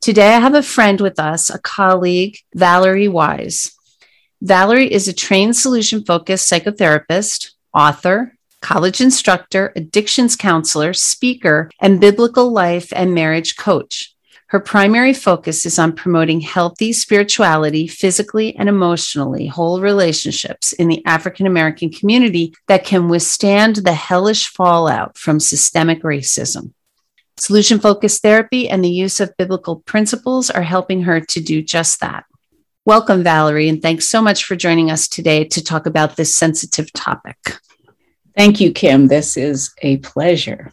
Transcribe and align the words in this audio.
Today, 0.00 0.34
I 0.34 0.38
have 0.38 0.54
a 0.54 0.62
friend 0.62 1.00
with 1.00 1.18
us, 1.18 1.50
a 1.50 1.58
colleague, 1.58 2.38
Valerie 2.54 3.08
Wise. 3.08 3.72
Valerie 4.40 4.92
is 4.92 5.08
a 5.08 5.12
trained 5.12 5.56
solution 5.56 6.04
focused 6.04 6.50
psychotherapist, 6.50 7.52
author, 7.74 8.36
college 8.60 9.00
instructor, 9.00 9.72
addictions 9.74 10.36
counselor, 10.36 10.92
speaker, 10.92 11.70
and 11.80 12.00
biblical 12.00 12.52
life 12.52 12.92
and 12.94 13.14
marriage 13.14 13.56
coach. 13.56 14.14
Her 14.48 14.60
primary 14.60 15.12
focus 15.12 15.66
is 15.66 15.76
on 15.76 15.92
promoting 15.92 16.40
healthy 16.40 16.92
spirituality, 16.92 17.88
physically 17.88 18.54
and 18.54 18.68
emotionally, 18.68 19.48
whole 19.48 19.80
relationships 19.80 20.72
in 20.72 20.86
the 20.86 21.04
African 21.04 21.46
American 21.46 21.90
community 21.90 22.54
that 22.68 22.84
can 22.84 23.08
withstand 23.08 23.76
the 23.76 23.94
hellish 23.94 24.46
fallout 24.46 25.18
from 25.18 25.40
systemic 25.40 26.02
racism. 26.02 26.72
Solution 27.38 27.78
focused 27.78 28.22
therapy 28.22 28.66
and 28.66 28.82
the 28.82 28.88
use 28.88 29.20
of 29.20 29.36
biblical 29.36 29.80
principles 29.80 30.48
are 30.48 30.62
helping 30.62 31.02
her 31.02 31.20
to 31.20 31.40
do 31.40 31.62
just 31.62 32.00
that. 32.00 32.24
Welcome, 32.86 33.22
Valerie, 33.22 33.68
and 33.68 33.82
thanks 33.82 34.08
so 34.08 34.22
much 34.22 34.44
for 34.44 34.56
joining 34.56 34.90
us 34.90 35.06
today 35.06 35.44
to 35.44 35.62
talk 35.62 35.84
about 35.84 36.16
this 36.16 36.34
sensitive 36.34 36.90
topic. 36.94 37.36
Thank 38.34 38.58
you, 38.60 38.72
Kim. 38.72 39.08
This 39.08 39.36
is 39.36 39.74
a 39.82 39.98
pleasure. 39.98 40.72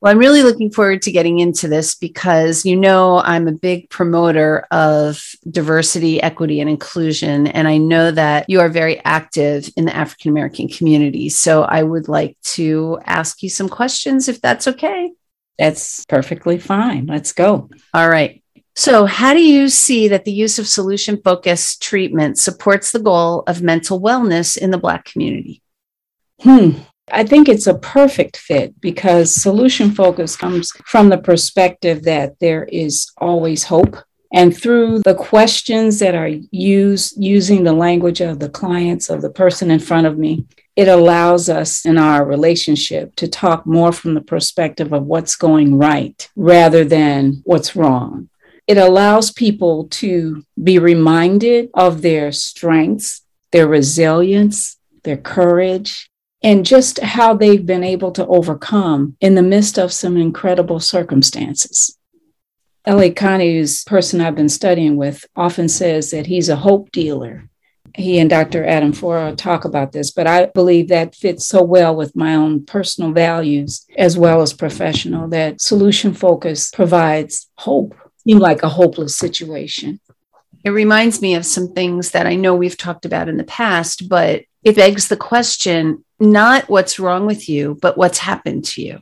Well, 0.00 0.10
I'm 0.10 0.18
really 0.18 0.42
looking 0.42 0.72
forward 0.72 1.00
to 1.02 1.12
getting 1.12 1.38
into 1.38 1.68
this 1.68 1.94
because 1.94 2.66
you 2.66 2.74
know 2.74 3.18
I'm 3.20 3.46
a 3.46 3.52
big 3.52 3.88
promoter 3.88 4.66
of 4.72 5.22
diversity, 5.48 6.20
equity, 6.20 6.60
and 6.60 6.68
inclusion. 6.68 7.46
And 7.46 7.68
I 7.68 7.78
know 7.78 8.10
that 8.10 8.50
you 8.50 8.58
are 8.60 8.68
very 8.68 9.02
active 9.04 9.70
in 9.76 9.84
the 9.84 9.94
African 9.94 10.30
American 10.30 10.68
community. 10.68 11.28
So 11.28 11.62
I 11.62 11.84
would 11.84 12.08
like 12.08 12.36
to 12.42 12.98
ask 13.04 13.44
you 13.44 13.48
some 13.48 13.68
questions 13.68 14.28
if 14.28 14.40
that's 14.40 14.66
okay. 14.66 15.12
That's 15.58 16.04
perfectly 16.06 16.58
fine. 16.58 17.06
Let's 17.06 17.32
go. 17.32 17.70
All 17.92 18.08
right. 18.08 18.42
So, 18.76 19.06
how 19.06 19.34
do 19.34 19.40
you 19.40 19.68
see 19.68 20.08
that 20.08 20.24
the 20.24 20.32
use 20.32 20.58
of 20.58 20.66
solution 20.66 21.20
focused 21.22 21.80
treatment 21.80 22.38
supports 22.38 22.90
the 22.90 22.98
goal 22.98 23.44
of 23.46 23.62
mental 23.62 24.00
wellness 24.00 24.56
in 24.56 24.72
the 24.72 24.78
Black 24.78 25.04
community? 25.04 25.62
Hmm. 26.40 26.70
I 27.12 27.24
think 27.24 27.48
it's 27.48 27.66
a 27.66 27.78
perfect 27.78 28.38
fit 28.38 28.80
because 28.80 29.32
solution 29.32 29.90
focus 29.90 30.36
comes 30.36 30.72
from 30.86 31.10
the 31.10 31.18
perspective 31.18 32.02
that 32.04 32.38
there 32.40 32.64
is 32.64 33.12
always 33.18 33.62
hope. 33.62 33.96
And 34.32 34.56
through 34.56 35.00
the 35.00 35.14
questions 35.14 35.98
that 36.00 36.14
are 36.14 36.30
used 36.50 37.22
using 37.22 37.62
the 37.62 37.74
language 37.74 38.20
of 38.20 38.40
the 38.40 38.48
clients, 38.48 39.10
of 39.10 39.22
the 39.22 39.30
person 39.30 39.70
in 39.70 39.78
front 39.78 40.06
of 40.06 40.18
me, 40.18 40.46
it 40.76 40.88
allows 40.88 41.48
us 41.48 41.84
in 41.86 41.98
our 41.98 42.24
relationship 42.24 43.14
to 43.16 43.28
talk 43.28 43.64
more 43.64 43.92
from 43.92 44.14
the 44.14 44.20
perspective 44.20 44.92
of 44.92 45.04
what's 45.04 45.36
going 45.36 45.76
right 45.78 46.28
rather 46.34 46.84
than 46.84 47.42
what's 47.44 47.76
wrong. 47.76 48.28
It 48.66 48.78
allows 48.78 49.30
people 49.30 49.88
to 49.88 50.44
be 50.62 50.78
reminded 50.78 51.70
of 51.74 52.02
their 52.02 52.32
strengths, 52.32 53.22
their 53.52 53.68
resilience, 53.68 54.76
their 55.04 55.18
courage, 55.18 56.10
and 56.42 56.66
just 56.66 56.98
how 57.00 57.34
they've 57.34 57.64
been 57.64 57.84
able 57.84 58.10
to 58.12 58.26
overcome 58.26 59.16
in 59.20 59.34
the 59.34 59.42
midst 59.42 59.78
of 59.78 59.92
some 59.92 60.16
incredible 60.16 60.80
circumstances. 60.80 61.98
Elliott 62.86 63.16
Connie, 63.16 63.56
who's 63.56 63.84
person 63.84 64.20
I've 64.20 64.34
been 64.34 64.48
studying 64.48 64.96
with, 64.96 65.24
often 65.36 65.68
says 65.68 66.10
that 66.10 66.26
he's 66.26 66.48
a 66.48 66.56
hope 66.56 66.90
dealer 66.90 67.48
he 67.94 68.18
and 68.18 68.28
Dr. 68.28 68.64
Adam 68.64 68.92
Froerer 68.92 69.36
talk 69.36 69.64
about 69.64 69.92
this, 69.92 70.10
but 70.10 70.26
I 70.26 70.46
believe 70.46 70.88
that 70.88 71.14
fits 71.14 71.46
so 71.46 71.62
well 71.62 71.94
with 71.94 72.16
my 72.16 72.34
own 72.34 72.66
personal 72.66 73.12
values 73.12 73.86
as 73.96 74.18
well 74.18 74.42
as 74.42 74.52
professional 74.52 75.28
that 75.28 75.60
solution 75.60 76.12
focus 76.12 76.70
provides 76.70 77.48
hope, 77.56 77.94
seem 78.26 78.38
like 78.38 78.62
a 78.62 78.68
hopeless 78.68 79.16
situation. 79.16 80.00
It 80.64 80.70
reminds 80.70 81.22
me 81.22 81.34
of 81.34 81.46
some 81.46 81.72
things 81.72 82.10
that 82.12 82.26
I 82.26 82.34
know 82.34 82.54
we've 82.54 82.76
talked 82.76 83.04
about 83.04 83.28
in 83.28 83.36
the 83.36 83.44
past, 83.44 84.08
but 84.08 84.42
it 84.64 84.76
begs 84.76 85.08
the 85.08 85.16
question 85.16 86.04
not 86.18 86.68
what's 86.68 86.98
wrong 86.98 87.26
with 87.26 87.48
you, 87.48 87.78
but 87.80 87.98
what's 87.98 88.18
happened 88.18 88.64
to 88.64 88.82
you. 88.82 89.00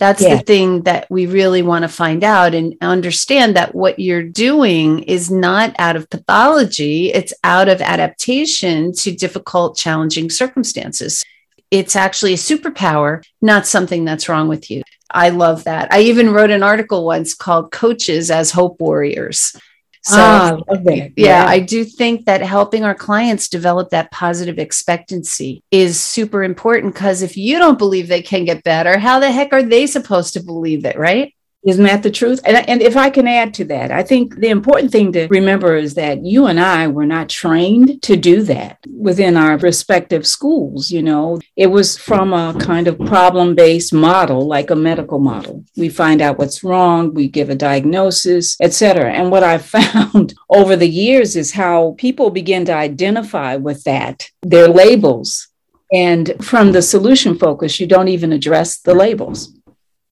That's 0.00 0.22
yeah. 0.22 0.36
the 0.36 0.42
thing 0.42 0.82
that 0.84 1.06
we 1.10 1.26
really 1.26 1.60
want 1.60 1.82
to 1.82 1.88
find 1.88 2.24
out 2.24 2.54
and 2.54 2.74
understand 2.80 3.54
that 3.56 3.74
what 3.74 3.98
you're 3.98 4.22
doing 4.22 5.00
is 5.00 5.30
not 5.30 5.76
out 5.78 5.94
of 5.94 6.08
pathology, 6.08 7.12
it's 7.12 7.34
out 7.44 7.68
of 7.68 7.82
adaptation 7.82 8.92
to 8.94 9.12
difficult, 9.12 9.76
challenging 9.76 10.30
circumstances. 10.30 11.22
It's 11.70 11.96
actually 11.96 12.32
a 12.32 12.38
superpower, 12.38 13.22
not 13.42 13.66
something 13.66 14.06
that's 14.06 14.26
wrong 14.26 14.48
with 14.48 14.70
you. 14.70 14.82
I 15.10 15.28
love 15.28 15.64
that. 15.64 15.92
I 15.92 16.00
even 16.00 16.32
wrote 16.32 16.50
an 16.50 16.62
article 16.62 17.04
once 17.04 17.34
called 17.34 17.70
Coaches 17.70 18.30
as 18.30 18.50
Hope 18.50 18.80
Warriors 18.80 19.54
so, 20.02 20.16
ah, 20.18 20.58
yeah, 20.82 21.08
yeah, 21.14 21.44
I 21.46 21.60
do 21.60 21.84
think 21.84 22.24
that 22.24 22.40
helping 22.40 22.84
our 22.84 22.94
clients 22.94 23.50
develop 23.50 23.90
that 23.90 24.10
positive 24.10 24.58
expectancy 24.58 25.62
is 25.70 26.00
super 26.00 26.42
important 26.42 26.94
because 26.94 27.20
if 27.20 27.36
you 27.36 27.58
don't 27.58 27.78
believe 27.78 28.08
they 28.08 28.22
can 28.22 28.46
get 28.46 28.64
better, 28.64 28.98
how 28.98 29.18
the 29.18 29.30
heck 29.30 29.52
are 29.52 29.62
they 29.62 29.86
supposed 29.86 30.34
to 30.34 30.42
believe 30.42 30.86
it, 30.86 30.98
right? 30.98 31.34
Isn't 31.62 31.84
that 31.84 32.02
the 32.02 32.10
truth? 32.10 32.40
And, 32.44 32.56
and 32.68 32.80
if 32.80 32.96
I 32.96 33.10
can 33.10 33.28
add 33.28 33.52
to 33.54 33.64
that, 33.66 33.90
I 33.90 34.02
think 34.02 34.36
the 34.36 34.48
important 34.48 34.92
thing 34.92 35.12
to 35.12 35.28
remember 35.28 35.76
is 35.76 35.94
that 35.94 36.24
you 36.24 36.46
and 36.46 36.58
I 36.58 36.88
were 36.88 37.04
not 37.04 37.28
trained 37.28 38.02
to 38.02 38.16
do 38.16 38.42
that 38.44 38.78
within 38.88 39.36
our 39.36 39.58
respective 39.58 40.26
schools. 40.26 40.90
You 40.90 41.02
know, 41.02 41.38
it 41.56 41.66
was 41.66 41.98
from 41.98 42.32
a 42.32 42.56
kind 42.58 42.88
of 42.88 42.98
problem 42.98 43.54
based 43.54 43.92
model, 43.92 44.46
like 44.46 44.70
a 44.70 44.76
medical 44.76 45.18
model. 45.18 45.64
We 45.76 45.90
find 45.90 46.22
out 46.22 46.38
what's 46.38 46.64
wrong, 46.64 47.12
we 47.12 47.28
give 47.28 47.50
a 47.50 47.54
diagnosis, 47.54 48.56
etc. 48.62 49.12
And 49.12 49.30
what 49.30 49.42
I've 49.42 49.66
found 49.80 50.34
over 50.48 50.76
the 50.76 50.88
years 50.88 51.36
is 51.36 51.52
how 51.52 51.94
people 51.98 52.30
begin 52.30 52.64
to 52.66 52.74
identify 52.74 53.56
with 53.56 53.84
that, 53.84 54.30
their 54.42 54.68
labels. 54.68 55.48
And 55.92 56.32
from 56.40 56.72
the 56.72 56.82
solution 56.82 57.36
focus, 57.36 57.80
you 57.80 57.86
don't 57.86 58.08
even 58.08 58.32
address 58.32 58.78
the 58.78 58.94
labels 58.94 59.52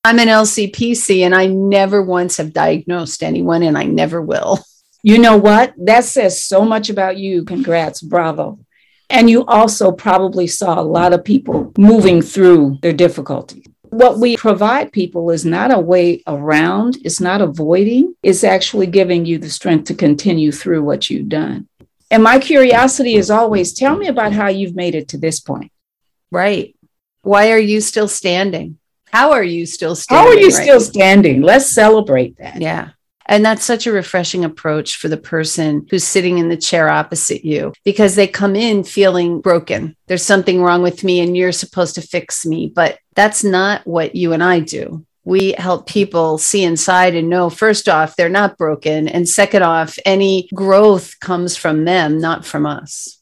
I'm 0.04 0.18
an 0.18 0.28
LCPC 0.28 1.20
and 1.20 1.34
I 1.34 1.46
never 1.46 2.02
once 2.02 2.36
have 2.36 2.52
diagnosed 2.52 3.22
anyone 3.22 3.62
and 3.62 3.76
I 3.76 3.84
never 3.84 4.22
will. 4.22 4.60
You 5.02 5.18
know 5.18 5.36
what? 5.36 5.74
That 5.76 6.04
says 6.04 6.44
so 6.44 6.64
much 6.64 6.90
about 6.90 7.16
you. 7.16 7.44
Congrats. 7.44 8.02
Bravo. 8.02 8.58
And 9.08 9.30
you 9.30 9.44
also 9.46 9.92
probably 9.92 10.46
saw 10.46 10.80
a 10.80 10.82
lot 10.82 11.12
of 11.12 11.24
people 11.24 11.72
moving 11.78 12.20
through 12.20 12.78
their 12.82 12.92
difficulties. 12.92 13.64
What 13.90 14.18
we 14.18 14.36
provide 14.36 14.92
people 14.92 15.30
is 15.30 15.46
not 15.46 15.72
a 15.72 15.80
way 15.80 16.22
around, 16.26 16.98
it's 17.04 17.20
not 17.20 17.40
avoiding, 17.40 18.14
it's 18.22 18.44
actually 18.44 18.86
giving 18.86 19.24
you 19.24 19.38
the 19.38 19.48
strength 19.48 19.84
to 19.84 19.94
continue 19.94 20.52
through 20.52 20.82
what 20.82 21.08
you've 21.08 21.30
done. 21.30 21.68
And 22.10 22.22
my 22.22 22.38
curiosity 22.38 23.14
is 23.14 23.30
always 23.30 23.72
tell 23.72 23.96
me 23.96 24.08
about 24.08 24.32
how 24.32 24.48
you've 24.48 24.76
made 24.76 24.94
it 24.94 25.08
to 25.08 25.18
this 25.18 25.40
point. 25.40 25.72
Right. 26.30 26.76
Why 27.22 27.50
are 27.52 27.58
you 27.58 27.80
still 27.80 28.08
standing? 28.08 28.78
How 29.12 29.32
are 29.32 29.42
you 29.42 29.66
still 29.66 29.94
standing? 29.96 30.26
How 30.26 30.30
are 30.30 30.38
you 30.38 30.48
right? 30.48 30.62
still 30.62 30.80
standing? 30.80 31.42
Let's 31.42 31.70
celebrate 31.70 32.36
that. 32.38 32.60
Yeah. 32.60 32.90
And 33.26 33.44
that's 33.44 33.64
such 33.64 33.86
a 33.86 33.92
refreshing 33.92 34.44
approach 34.44 34.96
for 34.96 35.08
the 35.08 35.18
person 35.18 35.86
who's 35.90 36.04
sitting 36.04 36.38
in 36.38 36.48
the 36.48 36.56
chair 36.56 36.88
opposite 36.88 37.44
you 37.44 37.74
because 37.84 38.14
they 38.14 38.26
come 38.26 38.56
in 38.56 38.84
feeling 38.84 39.42
broken. 39.42 39.94
There's 40.06 40.24
something 40.24 40.62
wrong 40.62 40.82
with 40.82 41.04
me 41.04 41.20
and 41.20 41.36
you're 41.36 41.52
supposed 41.52 41.94
to 41.96 42.00
fix 42.00 42.46
me. 42.46 42.72
But 42.74 42.98
that's 43.14 43.44
not 43.44 43.86
what 43.86 44.14
you 44.14 44.32
and 44.32 44.42
I 44.42 44.60
do. 44.60 45.04
We 45.24 45.52
help 45.58 45.86
people 45.86 46.38
see 46.38 46.64
inside 46.64 47.14
and 47.14 47.28
know, 47.28 47.50
first 47.50 47.86
off, 47.86 48.16
they're 48.16 48.30
not 48.30 48.56
broken. 48.56 49.08
And 49.08 49.28
second 49.28 49.62
off, 49.62 49.98
any 50.06 50.48
growth 50.54 51.20
comes 51.20 51.54
from 51.54 51.84
them, 51.84 52.18
not 52.18 52.46
from 52.46 52.64
us. 52.64 53.17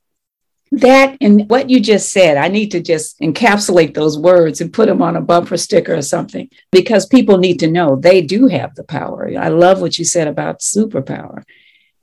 That 0.73 1.17
and 1.21 1.49
what 1.49 1.71
you 1.71 1.81
just 1.81 2.11
said, 2.11 2.37
I 2.37 2.49
need 2.49 2.71
to 2.73 2.81
just 2.81 3.21
encapsulate 3.21 3.95
those 3.95 4.19
words 4.19 4.61
and 4.61 4.73
put 4.73 4.89
them 4.89 5.01
on 5.01 5.17
a 5.17 5.21
bumper 5.21 5.57
sticker 5.57 5.95
or 5.95 6.03
something 6.03 6.51
because 6.73 7.07
people 7.07 7.39
need 7.39 7.61
to 7.61 7.71
know 7.71 7.97
they 7.97 8.21
do 8.21 8.49
have 8.49 8.75
the 8.75 8.85
power. 8.85 9.31
I 9.39 9.49
love 9.49 9.81
what 9.81 9.99
you 9.99 10.05
said 10.05 10.27
about 10.27 10.61
superpower. 10.61 11.45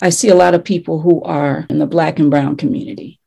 I 0.02 0.10
see 0.10 0.30
a 0.30 0.36
lot 0.36 0.54
of 0.54 0.64
people 0.64 1.02
who 1.02 1.22
are 1.24 1.66
in 1.70 1.80
the 1.80 1.86
Black 1.86 2.20
and 2.20 2.32
Brown 2.32 2.56
community. 2.56 3.20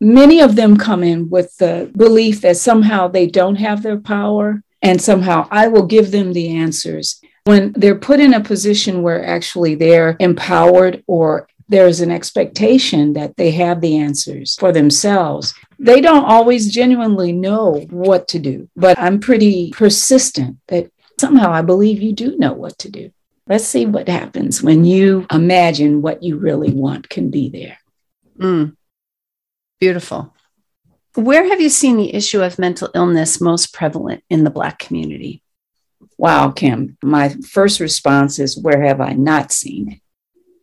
Many 0.00 0.40
of 0.40 0.56
them 0.56 0.76
come 0.76 1.02
in 1.02 1.28
with 1.28 1.56
the 1.58 1.90
belief 1.96 2.40
that 2.40 2.56
somehow 2.56 3.08
they 3.08 3.26
don't 3.26 3.56
have 3.56 3.82
their 3.82 3.98
power 3.98 4.62
and 4.80 5.00
somehow 5.00 5.48
I 5.50 5.68
will 5.68 5.86
give 5.86 6.10
them 6.10 6.32
the 6.32 6.56
answers. 6.56 7.20
When 7.44 7.72
they're 7.72 7.98
put 7.98 8.20
in 8.20 8.34
a 8.34 8.40
position 8.40 9.02
where 9.02 9.24
actually 9.24 9.74
they're 9.74 10.16
empowered 10.20 11.02
or 11.06 11.48
there's 11.68 12.00
an 12.00 12.10
expectation 12.10 13.12
that 13.12 13.36
they 13.36 13.50
have 13.52 13.80
the 13.80 13.98
answers 13.98 14.56
for 14.56 14.72
themselves. 14.72 15.54
They 15.78 16.00
don't 16.00 16.24
always 16.24 16.72
genuinely 16.72 17.32
know 17.32 17.86
what 17.90 18.28
to 18.28 18.38
do, 18.38 18.68
but 18.74 18.98
I'm 18.98 19.20
pretty 19.20 19.70
persistent 19.70 20.58
that 20.68 20.90
somehow 21.20 21.52
I 21.52 21.62
believe 21.62 22.00
you 22.00 22.12
do 22.12 22.36
know 22.36 22.52
what 22.52 22.78
to 22.78 22.90
do. 22.90 23.10
Let's 23.46 23.64
see 23.64 23.86
what 23.86 24.08
happens 24.08 24.62
when 24.62 24.84
you 24.84 25.26
imagine 25.30 26.02
what 26.02 26.22
you 26.22 26.36
really 26.36 26.72
want 26.72 27.08
can 27.08 27.30
be 27.30 27.48
there. 27.48 27.78
Mm. 28.38 28.76
Beautiful. 29.80 30.34
Where 31.14 31.48
have 31.48 31.60
you 31.60 31.68
seen 31.68 31.96
the 31.96 32.14
issue 32.14 32.42
of 32.42 32.58
mental 32.58 32.90
illness 32.94 33.40
most 33.40 33.72
prevalent 33.72 34.22
in 34.28 34.44
the 34.44 34.50
Black 34.50 34.78
community? 34.78 35.42
Wow, 36.16 36.50
Kim, 36.50 36.96
my 37.02 37.30
first 37.48 37.80
response 37.80 38.38
is 38.38 38.58
where 38.58 38.82
have 38.82 39.00
I 39.00 39.12
not 39.12 39.50
seen 39.50 39.92
it? 39.92 40.00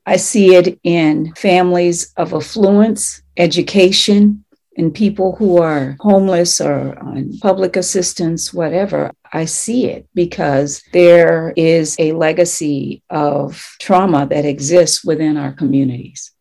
I 0.05 0.17
see 0.17 0.55
it 0.55 0.79
in 0.83 1.33
families 1.35 2.13
of 2.15 2.33
affluence, 2.33 3.21
education, 3.37 4.45
and 4.77 4.93
people 4.93 5.35
who 5.37 5.57
are 5.57 5.95
homeless 5.99 6.59
or 6.59 6.99
on 6.99 7.37
public 7.39 7.75
assistance, 7.75 8.53
whatever. 8.53 9.11
I 9.31 9.45
see 9.45 9.85
it 9.85 10.07
because 10.13 10.83
there 10.91 11.53
is 11.55 11.95
a 11.97 12.11
legacy 12.11 13.01
of 13.09 13.75
trauma 13.79 14.27
that 14.27 14.45
exists 14.45 15.03
within 15.03 15.37
our 15.37 15.53
communities 15.53 16.35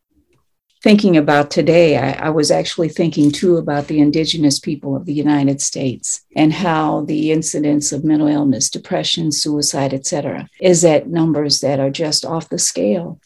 thinking 0.84 1.16
about 1.16 1.50
today, 1.50 1.96
I, 1.96 2.26
I, 2.26 2.28
was 2.28 2.50
actually 2.50 2.90
thinking 2.90 3.32
too 3.32 3.56
about 3.56 3.86
the 3.86 4.00
indigenous 4.00 4.60
people 4.60 4.94
of 4.94 5.06
the 5.06 5.14
United 5.14 5.62
States 5.62 6.22
and 6.36 6.52
how 6.52 7.06
the 7.06 7.32
incidence 7.32 7.90
of 7.90 8.04
mental 8.04 8.28
illness, 8.28 8.68
depression, 8.68 9.32
suicide, 9.32 9.94
etc., 9.94 10.46
is 10.60 10.84
at 10.84 11.08
numbers 11.08 11.60
that 11.60 11.80
are 11.80 11.88
just 11.88 12.26
off 12.26 12.50
the 12.50 12.58
scale. 12.58 13.18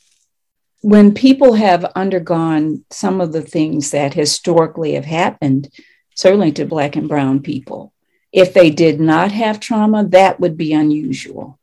When 0.81 1.13
people 1.13 1.55
have 1.55 1.85
undergone 1.97 2.85
some 2.91 3.21
of 3.21 3.33
the 3.33 3.43
things 3.43 3.91
that 3.91 4.15
historically 4.15 4.95
have 4.95 5.05
happened, 5.05 5.71
certainly 6.15 6.53
to 6.53 6.65
Black 6.65 6.95
and 6.95 7.09
Brown 7.09 7.41
people, 7.41 7.93
if 8.33 8.55
they 8.55 8.71
did 8.71 9.01
not 9.01 9.33
have 9.33 9.59
trauma, 9.59 10.05
that 10.05 10.39
would 10.39 10.57
be 10.57 10.73
unusual. 10.73 11.59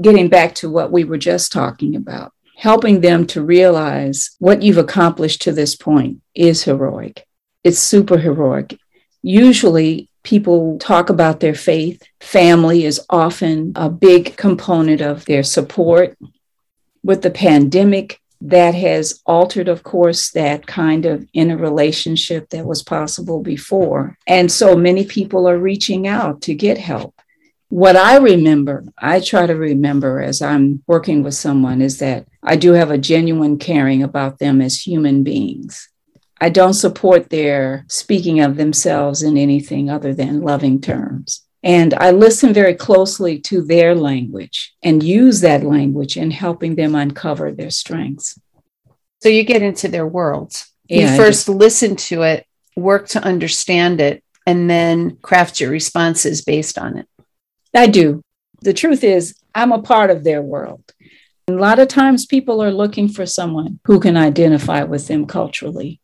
Getting 0.00 0.28
back 0.28 0.54
to 0.56 0.70
what 0.70 0.92
we 0.92 1.02
were 1.02 1.18
just 1.18 1.50
talking 1.50 1.96
about, 1.96 2.32
helping 2.56 3.00
them 3.00 3.26
to 3.28 3.42
realize 3.42 4.36
what 4.38 4.62
you've 4.62 4.78
accomplished 4.78 5.42
to 5.42 5.52
this 5.52 5.74
point 5.74 6.20
is 6.34 6.62
heroic. 6.62 7.26
It's 7.64 7.78
super 7.78 8.18
heroic. 8.18 8.78
Usually, 9.22 10.08
people 10.22 10.78
talk 10.78 11.10
about 11.10 11.40
their 11.40 11.54
faith. 11.54 12.02
Family 12.20 12.84
is 12.84 13.00
often 13.10 13.72
a 13.74 13.88
big 13.88 14.36
component 14.36 15.00
of 15.00 15.24
their 15.24 15.42
support. 15.42 16.16
With 17.02 17.22
the 17.22 17.30
pandemic, 17.30 18.20
that 18.44 18.74
has 18.74 19.22
altered, 19.24 19.68
of 19.68 19.82
course, 19.82 20.30
that 20.32 20.66
kind 20.66 21.06
of 21.06 21.26
inner 21.32 21.56
relationship 21.56 22.50
that 22.50 22.66
was 22.66 22.82
possible 22.82 23.42
before. 23.42 24.18
And 24.26 24.52
so 24.52 24.76
many 24.76 25.06
people 25.06 25.48
are 25.48 25.58
reaching 25.58 26.06
out 26.06 26.42
to 26.42 26.54
get 26.54 26.76
help. 26.76 27.14
What 27.70 27.96
I 27.96 28.18
remember, 28.18 28.84
I 28.98 29.20
try 29.20 29.46
to 29.46 29.56
remember 29.56 30.20
as 30.20 30.42
I'm 30.42 30.82
working 30.86 31.22
with 31.22 31.34
someone, 31.34 31.80
is 31.80 31.98
that 32.00 32.26
I 32.42 32.56
do 32.56 32.72
have 32.72 32.90
a 32.90 32.98
genuine 32.98 33.58
caring 33.58 34.02
about 34.02 34.38
them 34.38 34.60
as 34.60 34.86
human 34.86 35.22
beings. 35.24 35.88
I 36.38 36.50
don't 36.50 36.74
support 36.74 37.30
their 37.30 37.86
speaking 37.88 38.40
of 38.40 38.56
themselves 38.56 39.22
in 39.22 39.38
anything 39.38 39.88
other 39.88 40.12
than 40.12 40.42
loving 40.42 40.82
terms. 40.82 41.43
And 41.64 41.94
I 41.94 42.10
listen 42.10 42.52
very 42.52 42.74
closely 42.74 43.38
to 43.40 43.62
their 43.62 43.94
language 43.94 44.74
and 44.82 45.02
use 45.02 45.40
that 45.40 45.64
language 45.64 46.18
in 46.18 46.30
helping 46.30 46.74
them 46.74 46.94
uncover 46.94 47.50
their 47.52 47.70
strengths. 47.70 48.38
So 49.22 49.30
you 49.30 49.44
get 49.44 49.62
into 49.62 49.88
their 49.88 50.06
worlds. 50.06 50.70
Yeah, 50.86 51.12
you 51.12 51.16
first 51.16 51.48
listen 51.48 51.96
to 51.96 52.22
it, 52.22 52.46
work 52.76 53.08
to 53.08 53.24
understand 53.24 54.02
it, 54.02 54.22
and 54.46 54.68
then 54.68 55.16
craft 55.22 55.58
your 55.58 55.70
responses 55.70 56.42
based 56.42 56.76
on 56.76 56.98
it. 56.98 57.08
I 57.74 57.86
do. 57.86 58.20
The 58.60 58.74
truth 58.74 59.02
is, 59.02 59.34
I'm 59.54 59.72
a 59.72 59.80
part 59.80 60.10
of 60.10 60.22
their 60.22 60.42
world. 60.42 60.84
A 61.48 61.52
lot 61.52 61.78
of 61.78 61.88
times 61.88 62.26
people 62.26 62.62
are 62.62 62.72
looking 62.72 63.08
for 63.08 63.24
someone 63.24 63.80
who 63.86 64.00
can 64.00 64.18
identify 64.18 64.82
with 64.82 65.08
them 65.08 65.26
culturally. 65.26 65.98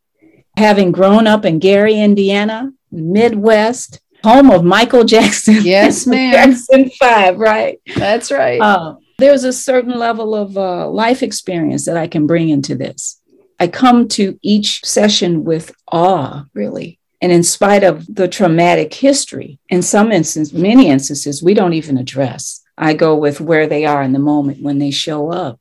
Having 0.57 0.93
grown 0.93 1.27
up 1.27 1.45
in 1.45 1.59
Gary, 1.59 2.01
Indiana, 2.01 2.73
Midwest, 2.91 4.01
home 4.23 4.51
of 4.51 4.65
Michael 4.65 5.05
Jackson. 5.05 5.59
Yes, 5.63 6.07
ma'am. 6.07 6.33
Jackson 6.33 6.91
5, 6.91 7.39
right? 7.39 7.81
That's 7.97 8.31
right. 8.31 8.61
Uh, 8.61 8.97
there's 9.19 9.45
a 9.45 9.53
certain 9.53 9.99
level 9.99 10.35
of 10.35 10.57
uh, 10.57 10.89
life 10.89 11.23
experience 11.23 11.85
that 11.87 11.97
I 11.97 12.07
can 12.07 12.27
bring 12.27 12.49
into 12.49 12.75
this. 12.75 13.21
I 13.59 13.69
come 13.69 14.09
to 14.09 14.39
each 14.43 14.85
session 14.85 15.45
with 15.45 15.75
awe, 15.93 16.47
really. 16.55 16.99
And 17.21 17.31
in 17.31 17.43
spite 17.43 17.85
of 17.85 18.07
the 18.13 18.27
traumatic 18.27 18.95
history, 18.95 19.59
in 19.69 19.83
some 19.83 20.11
instances, 20.11 20.59
many 20.59 20.89
instances, 20.89 21.43
we 21.43 21.53
don't 21.53 21.75
even 21.75 21.99
address. 21.99 22.63
I 22.79 22.95
go 22.95 23.15
with 23.15 23.41
where 23.41 23.67
they 23.67 23.85
are 23.85 24.03
in 24.03 24.13
the 24.13 24.19
moment 24.19 24.63
when 24.63 24.79
they 24.79 24.91
show 24.91 25.31
up. 25.31 25.61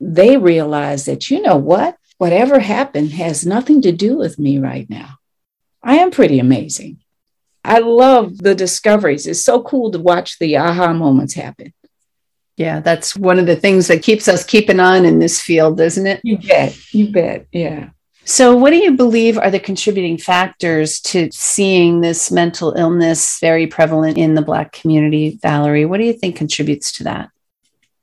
They 0.00 0.36
realize 0.36 1.04
that, 1.04 1.30
you 1.30 1.40
know 1.40 1.56
what? 1.56 1.96
Whatever 2.18 2.58
happened 2.58 3.12
has 3.12 3.46
nothing 3.46 3.80
to 3.82 3.92
do 3.92 4.16
with 4.16 4.38
me 4.38 4.58
right 4.58 4.90
now. 4.90 5.18
I 5.82 5.98
am 5.98 6.10
pretty 6.10 6.40
amazing. 6.40 6.99
I 7.64 7.78
love 7.78 8.38
the 8.38 8.54
discoveries. 8.54 9.26
It's 9.26 9.44
so 9.44 9.62
cool 9.62 9.90
to 9.92 9.98
watch 9.98 10.38
the 10.38 10.56
aha 10.56 10.92
moments 10.92 11.34
happen. 11.34 11.72
Yeah, 12.56 12.80
that's 12.80 13.16
one 13.16 13.38
of 13.38 13.46
the 13.46 13.56
things 13.56 13.86
that 13.88 14.02
keeps 14.02 14.28
us 14.28 14.44
keeping 14.44 14.80
on 14.80 15.04
in 15.04 15.18
this 15.18 15.40
field, 15.40 15.80
isn't 15.80 16.06
it? 16.06 16.20
You 16.22 16.38
bet. 16.38 16.76
You 16.92 17.10
bet. 17.10 17.46
Yeah. 17.52 17.90
So, 18.24 18.54
what 18.56 18.70
do 18.70 18.76
you 18.76 18.92
believe 18.92 19.38
are 19.38 19.50
the 19.50 19.58
contributing 19.58 20.18
factors 20.18 21.00
to 21.00 21.30
seeing 21.32 22.00
this 22.00 22.30
mental 22.30 22.72
illness 22.74 23.38
very 23.40 23.66
prevalent 23.66 24.18
in 24.18 24.34
the 24.34 24.42
Black 24.42 24.72
community, 24.72 25.38
Valerie? 25.42 25.86
What 25.86 25.98
do 25.98 26.04
you 26.04 26.12
think 26.12 26.36
contributes 26.36 26.92
to 26.92 27.04
that? 27.04 27.30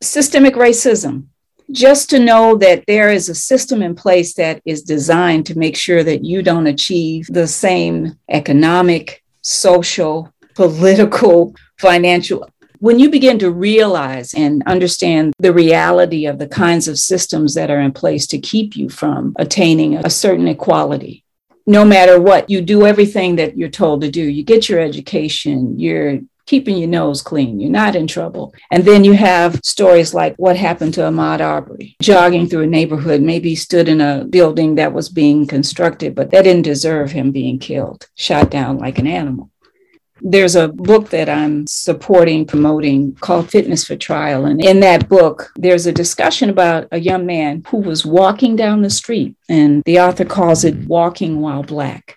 Systemic 0.02 0.56
racism. 0.56 1.28
Just 1.72 2.10
to 2.10 2.20
know 2.20 2.56
that 2.58 2.86
there 2.88 3.12
is 3.12 3.30
a 3.30 3.36
system 3.36 3.82
in 3.82 3.94
place 3.94 4.34
that 4.36 4.62
is 4.66 4.82
designed 4.82 5.46
to 5.48 5.58
make 5.58 5.76
sure 5.76 6.04
that 6.04 6.24
you 6.24 6.42
don't 6.42 6.68
achieve 6.68 7.28
the 7.28 7.48
same 7.48 8.18
economic, 8.30 9.24
social, 9.48 10.32
political, 10.56 11.56
financial 11.78 12.48
when 12.80 13.00
you 13.00 13.10
begin 13.10 13.40
to 13.40 13.52
realize 13.52 14.34
and 14.34 14.64
understand 14.68 15.34
the 15.40 15.54
reality 15.54 16.26
of 16.26 16.38
the 16.38 16.48
kinds 16.48 16.88
of 16.88 17.00
systems 17.00 17.56
that 17.56 17.72
are 17.72 17.80
in 17.80 17.92
place 17.92 18.28
to 18.28 18.38
keep 18.38 18.76
you 18.76 18.90
from 18.90 19.34
attaining 19.40 19.96
a 19.96 20.10
certain 20.10 20.48
equality, 20.48 21.24
no 21.66 21.84
matter 21.84 22.20
what, 22.22 22.50
you 22.50 22.62
do 22.62 22.86
everything 22.86 23.36
that 23.38 23.58
you're 23.58 23.70
told 23.70 24.02
to 24.02 24.12
do. 24.12 24.22
You 24.22 24.44
get 24.44 24.70
your 24.70 24.80
education, 24.80 25.80
you're 25.80 26.20
keeping 26.48 26.78
your 26.78 26.90
nose 26.90 27.22
clean, 27.22 27.60
you're 27.60 27.70
not 27.70 27.96
in 27.96 28.08
trouble. 28.08 28.54
And 28.72 28.84
then 28.84 29.04
you 29.04 29.14
have 29.14 29.60
stories 29.64 30.14
like 30.14 30.36
what 30.38 30.58
happened 30.58 30.96
to 30.96 31.02
Ahmaud 31.02 31.42
Arbery, 31.42 31.96
jogging 32.02 32.48
through 32.48 32.64
a 32.64 32.68
neighborhood, 32.68 33.22
maybe 33.22 33.56
stood 33.56 33.88
in 33.88 34.02
a 34.02 34.24
building 34.24 34.76
that 34.76 34.94
was 34.94 35.10
being 35.10 35.46
constructed, 35.46 36.16
but 36.16 36.32
that 36.32 36.44
didn't 36.44 36.64
deserve 36.64 37.12
him 37.12 37.32
being 37.32 37.60
killed, 37.60 38.08
shot 38.16 38.50
down 38.50 38.78
like 38.78 38.98
an 38.98 39.08
animal. 39.08 39.52
There's 40.22 40.56
a 40.56 40.68
book 40.68 41.10
that 41.12 41.30
I'm 41.30 41.68
supporting, 41.68 42.46
promoting 42.46 43.14
called 43.16 43.52
Fitness 43.52 43.86
for 43.86 43.96
Trial. 43.96 44.46
And 44.46 44.64
in 44.64 44.80
that 44.80 45.08
book, 45.08 45.52
there's 45.56 45.86
a 45.86 45.92
discussion 45.92 46.50
about 46.50 46.88
a 46.92 47.00
young 47.00 47.28
man 47.28 47.64
who 47.68 47.78
was 47.78 48.04
walking 48.04 48.56
down 48.56 48.82
the 48.82 48.90
street, 48.90 49.36
and 49.48 49.84
the 49.84 50.00
author 50.00 50.26
calls 50.26 50.64
it 50.64 50.88
walking 50.88 51.40
while 51.40 51.62
black. 51.62 52.17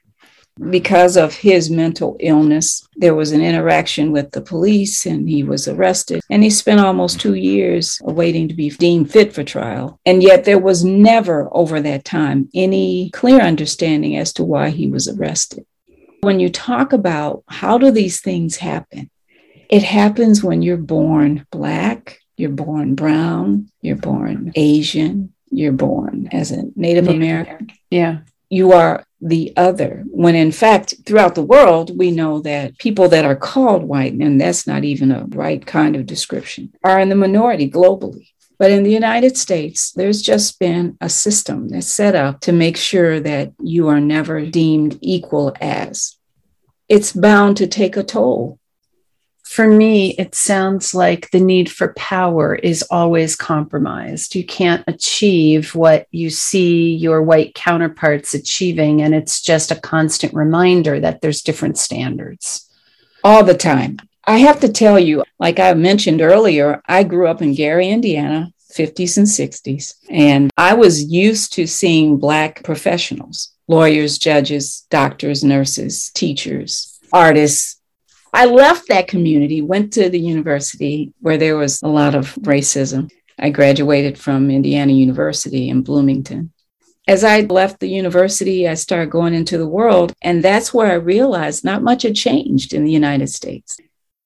Because 0.71 1.17
of 1.17 1.35
his 1.35 1.71
mental 1.71 2.17
illness, 2.21 2.87
there 2.97 3.15
was 3.15 3.33
an 3.33 3.41
interaction 3.41 4.13
with 4.13 4.33
the 4.33 4.43
police 4.43 5.07
and 5.07 5.29
he 5.29 5.43
was 5.43 5.67
arrested. 5.67 6.21
And 6.29 6.43
he 6.43 6.51
spent 6.51 6.81
almost 6.81 7.19
two 7.21 7.35
years 7.35 7.99
awaiting 8.05 8.49
to 8.49 8.55
be 8.55 8.71
deemed 8.71 9.11
fit 9.11 9.33
for 9.33 9.43
trial. 9.43 9.99
And 10.05 10.23
yet, 10.23 10.45
there 10.45 10.59
was 10.59 10.85
never 10.85 11.49
over 11.53 11.81
that 11.81 12.05
time 12.05 12.49
any 12.55 13.11
clear 13.11 13.41
understanding 13.41 14.17
as 14.17 14.33
to 14.35 14.45
why 14.45 14.71
he 14.71 14.87
was 14.87 15.09
arrested. 15.09 15.65
When 16.21 16.41
you 16.41 16.51
talk 16.51 16.93
about 16.93 17.45
how 17.49 17.79
do 17.79 17.91
these 17.91 18.21
things 18.21 18.57
happen, 18.57 19.11
it 19.71 19.83
happens 19.83 20.43
when 20.43 20.63
you're 20.63 20.77
born 20.77 21.47
Black, 21.51 22.19
you're 22.37 22.51
born 22.51 22.95
brown, 22.95 23.71
you're 23.81 23.97
born 23.97 24.53
Asian, 24.57 25.33
you're 25.51 25.73
born 25.73 26.29
as 26.33 26.51
a 26.51 26.57
Native, 26.57 27.05
Native 27.05 27.09
American. 27.09 27.71
Yeah. 27.91 28.19
You 28.51 28.73
are 28.73 29.05
the 29.23 29.55
other. 29.57 30.05
When 30.09 30.35
in 30.35 30.53
fact, 30.53 30.95
throughout 31.07 31.35
the 31.35 31.43
world, 31.43 31.97
we 31.97 32.11
know 32.11 32.41
that 32.41 32.77
people 32.79 33.09
that 33.09 33.25
are 33.25 33.37
called 33.37 33.85
white, 33.85 34.13
and 34.13 34.41
that's 34.41 34.67
not 34.67 34.85
even 34.85 35.11
a 35.11 35.25
right 35.29 35.65
kind 35.65 35.97
of 35.97 36.05
description, 36.05 36.75
are 36.85 37.01
in 37.01 37.09
the 37.09 37.15
minority 37.15 37.71
globally. 37.71 38.29
But 38.59 38.71
in 38.71 38.83
the 38.83 38.93
United 38.93 39.39
States, 39.39 39.91
there's 39.93 40.21
just 40.21 40.59
been 40.59 40.99
a 41.01 41.09
system 41.09 41.71
that's 41.71 41.87
set 41.87 42.15
up 42.15 42.41
to 42.41 42.53
make 42.53 42.77
sure 42.77 43.19
that 43.19 43.55
you 43.59 43.89
are 43.89 44.01
never 44.01 44.45
deemed 44.45 44.99
equal 45.01 45.57
as. 45.63 46.19
It's 46.87 47.13
bound 47.13 47.57
to 47.57 47.67
take 47.67 47.97
a 47.97 48.03
toll. 48.03 48.60
For 49.51 49.67
me, 49.67 50.15
it 50.17 50.37
sounds 50.37 50.95
like 50.95 51.33
the 51.33 51.41
need 51.41 51.69
for 51.69 51.93
power 51.95 52.55
is 52.55 52.85
always 52.89 53.35
compromised. 53.35 54.37
You 54.37 54.45
can't 54.45 54.85
achieve 54.87 55.75
what 55.75 56.07
you 56.13 56.31
see 56.31 56.95
your 56.95 57.21
white 57.21 57.57
counterparts 57.57 58.33
achieving, 58.33 59.03
and 59.03 59.13
it's 59.13 59.43
just 59.43 59.73
a 59.73 59.81
constant 59.81 60.35
reminder 60.35 61.01
that 61.01 61.21
there's 61.21 61.43
different 61.43 61.79
standards. 61.79 62.71
All 63.25 63.43
the 63.43 63.57
time. 63.57 63.97
I 64.25 64.37
have 64.37 64.61
to 64.61 64.69
tell 64.69 65.01
you, 65.01 65.25
like 65.41 65.59
I 65.59 65.75
mentioned 65.75 66.23
earlier, 66.23 66.81
I 66.87 67.03
grew 67.03 67.27
up 67.27 67.43
in 67.43 67.53
Gary, 67.53 67.89
Indiana, 67.89 68.53
50s 68.73 69.17
and 69.17 69.27
60s, 69.27 69.95
and 70.09 70.53
I 70.57 70.75
was 70.75 71.11
used 71.11 71.55
to 71.55 71.67
seeing 71.67 72.19
Black 72.19 72.63
professionals 72.63 73.51
lawyers, 73.67 74.17
judges, 74.17 74.87
doctors, 74.91 75.43
nurses, 75.43 76.13
teachers, 76.15 77.01
artists. 77.13 77.80
I 78.33 78.45
left 78.47 78.89
that 78.89 79.09
community, 79.09 79.63
went 79.63 79.93
to 79.95 80.09
the 80.09 80.21
university 80.21 81.13
where 81.21 81.39
there 81.39 81.57
was 81.57 81.83
a 81.83 81.89
lot 81.89 82.15
of 82.15 82.35
racism. 82.37 83.11
I 83.39 83.51
graduated 83.51 84.19
from 84.19 84.51
Indiana 84.51 84.93
University 84.93 85.69
in 85.69 85.83
Bloomington. 85.83 86.53
As 87.09 87.25
I 87.25 87.41
left 87.41 87.81
the 87.81 87.89
university, 87.89 88.69
I 88.69 88.75
started 88.75 89.11
going 89.11 89.35
into 89.35 89.59
the 89.59 89.67
world, 89.67 90.13
and 90.23 90.45
that's 90.45 90.73
where 90.73 90.93
I 90.93 90.95
realized 90.95 91.65
not 91.65 91.83
much 91.83 92.03
had 92.03 92.15
changed 92.15 92.73
in 92.73 92.85
the 92.85 92.93
United 92.93 93.29
States. 93.29 93.79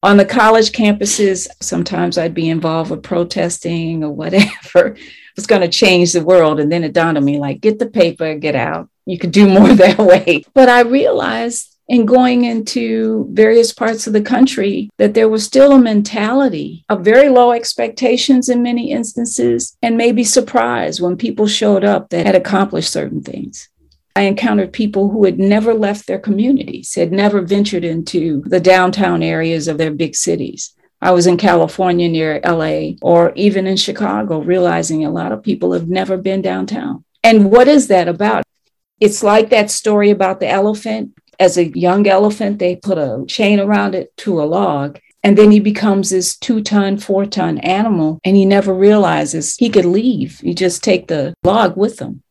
On 0.02 0.18
the 0.18 0.24
college 0.26 0.72
campuses, 0.72 1.48
sometimes 1.62 2.18
I'd 2.18 2.34
be 2.34 2.50
involved 2.50 2.90
with 2.90 3.02
protesting 3.02 4.04
or 4.04 4.10
whatever. 4.10 4.96
was 5.36 5.46
going 5.46 5.62
to 5.62 5.68
change 5.68 6.12
the 6.12 6.24
world. 6.24 6.60
And 6.60 6.70
then 6.70 6.84
it 6.84 6.92
dawned 6.92 7.16
on 7.16 7.24
me 7.24 7.38
like, 7.38 7.60
get 7.60 7.78
the 7.78 7.88
paper, 7.88 8.34
get 8.34 8.54
out. 8.54 8.88
You 9.06 9.18
could 9.18 9.32
do 9.32 9.48
more 9.48 9.74
that 9.74 9.98
way. 9.98 10.44
But 10.54 10.68
I 10.68 10.82
realized 10.82 11.73
in 11.88 12.06
going 12.06 12.44
into 12.44 13.28
various 13.30 13.72
parts 13.72 14.06
of 14.06 14.12
the 14.12 14.22
country 14.22 14.90
that 14.96 15.14
there 15.14 15.28
was 15.28 15.44
still 15.44 15.72
a 15.72 15.78
mentality 15.78 16.84
of 16.88 17.04
very 17.04 17.28
low 17.28 17.52
expectations 17.52 18.48
in 18.48 18.62
many 18.62 18.90
instances 18.90 19.76
and 19.82 19.96
maybe 19.96 20.24
surprise 20.24 21.00
when 21.00 21.16
people 21.16 21.46
showed 21.46 21.84
up 21.84 22.08
that 22.08 22.26
had 22.26 22.34
accomplished 22.34 22.90
certain 22.90 23.22
things. 23.22 23.68
I 24.16 24.22
encountered 24.22 24.72
people 24.72 25.10
who 25.10 25.24
had 25.24 25.38
never 25.38 25.74
left 25.74 26.06
their 26.06 26.20
communities, 26.20 26.94
had 26.94 27.10
never 27.12 27.40
ventured 27.40 27.84
into 27.84 28.42
the 28.46 28.60
downtown 28.60 29.22
areas 29.22 29.66
of 29.66 29.76
their 29.76 29.90
big 29.90 30.14
cities. 30.14 30.72
I 31.02 31.10
was 31.10 31.26
in 31.26 31.36
California 31.36 32.08
near 32.08 32.40
LA 32.44 32.92
or 33.02 33.32
even 33.34 33.66
in 33.66 33.76
Chicago, 33.76 34.40
realizing 34.40 35.04
a 35.04 35.10
lot 35.10 35.32
of 35.32 35.42
people 35.42 35.72
have 35.72 35.88
never 35.88 36.16
been 36.16 36.40
downtown. 36.40 37.04
And 37.22 37.50
what 37.50 37.68
is 37.68 37.88
that 37.88 38.08
about? 38.08 38.44
It's 39.00 39.22
like 39.22 39.50
that 39.50 39.70
story 39.70 40.10
about 40.10 40.40
the 40.40 40.48
elephant. 40.48 41.12
As 41.38 41.56
a 41.56 41.76
young 41.78 42.06
elephant, 42.06 42.58
they 42.58 42.76
put 42.76 42.98
a 42.98 43.24
chain 43.26 43.60
around 43.60 43.94
it 43.94 44.16
to 44.18 44.40
a 44.40 44.44
log. 44.44 44.98
And 45.22 45.38
then 45.38 45.50
he 45.50 45.60
becomes 45.60 46.10
this 46.10 46.36
two 46.36 46.62
ton, 46.62 46.98
four 46.98 47.24
ton 47.24 47.56
animal, 47.58 48.20
and 48.24 48.36
he 48.36 48.44
never 48.44 48.74
realizes 48.74 49.56
he 49.56 49.70
could 49.70 49.86
leave. 49.86 50.40
You 50.42 50.54
just 50.54 50.84
take 50.84 51.08
the 51.08 51.34
log 51.42 51.76
with 51.78 51.98
him. 51.98 52.22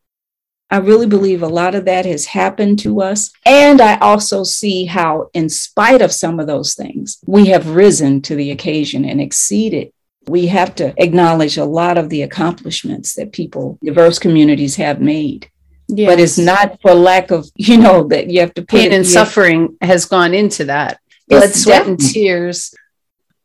I 0.70 0.78
really 0.78 1.06
believe 1.06 1.44
a 1.44 1.48
lot 1.48 1.76
of 1.76 1.86
that 1.86 2.06
has 2.06 2.26
happened 2.26 2.80
to 2.80 3.02
us. 3.02 3.32
And 3.46 3.80
I 3.82 3.98
also 3.98 4.44
see 4.44 4.86
how, 4.86 5.30
in 5.34 5.50
spite 5.50 6.02
of 6.02 6.12
some 6.12 6.40
of 6.40 6.48
those 6.48 6.74
things, 6.74 7.20
we 7.28 7.48
have 7.48 7.76
risen 7.76 8.22
to 8.24 8.36
the 8.36 8.50
occasion 8.50 9.06
and 9.06 9.22
exceeded. 9.22 9.92
We 10.28 10.48
have 10.48 10.74
to 10.76 10.94
acknowledge 10.98 11.58
a 11.58 11.66
lot 11.66 11.98
of 11.98 12.10
the 12.10 12.24
accomplishments 12.24 13.14
that 13.16 13.34
people, 13.34 13.78
diverse 13.84 14.18
communities 14.18 14.76
have 14.78 15.00
made. 15.00 15.50
Yes. 15.88 16.10
But 16.10 16.20
it's 16.20 16.38
not 16.38 16.82
for 16.82 16.94
lack 16.94 17.32
of, 17.32 17.50
you 17.56 17.78
know, 17.78 18.08
that 18.08 18.30
you 18.30 18.40
have 18.42 18.54
to 18.56 18.66
pain 18.66 18.92
and 18.92 19.06
suffering 19.06 19.78
has 19.82 20.06
gone 20.06 20.34
into 20.34 20.66
that. 20.66 21.00
Blood, 21.28 21.54
sweat, 21.54 21.88
and 21.88 22.00
tears. 22.00 22.74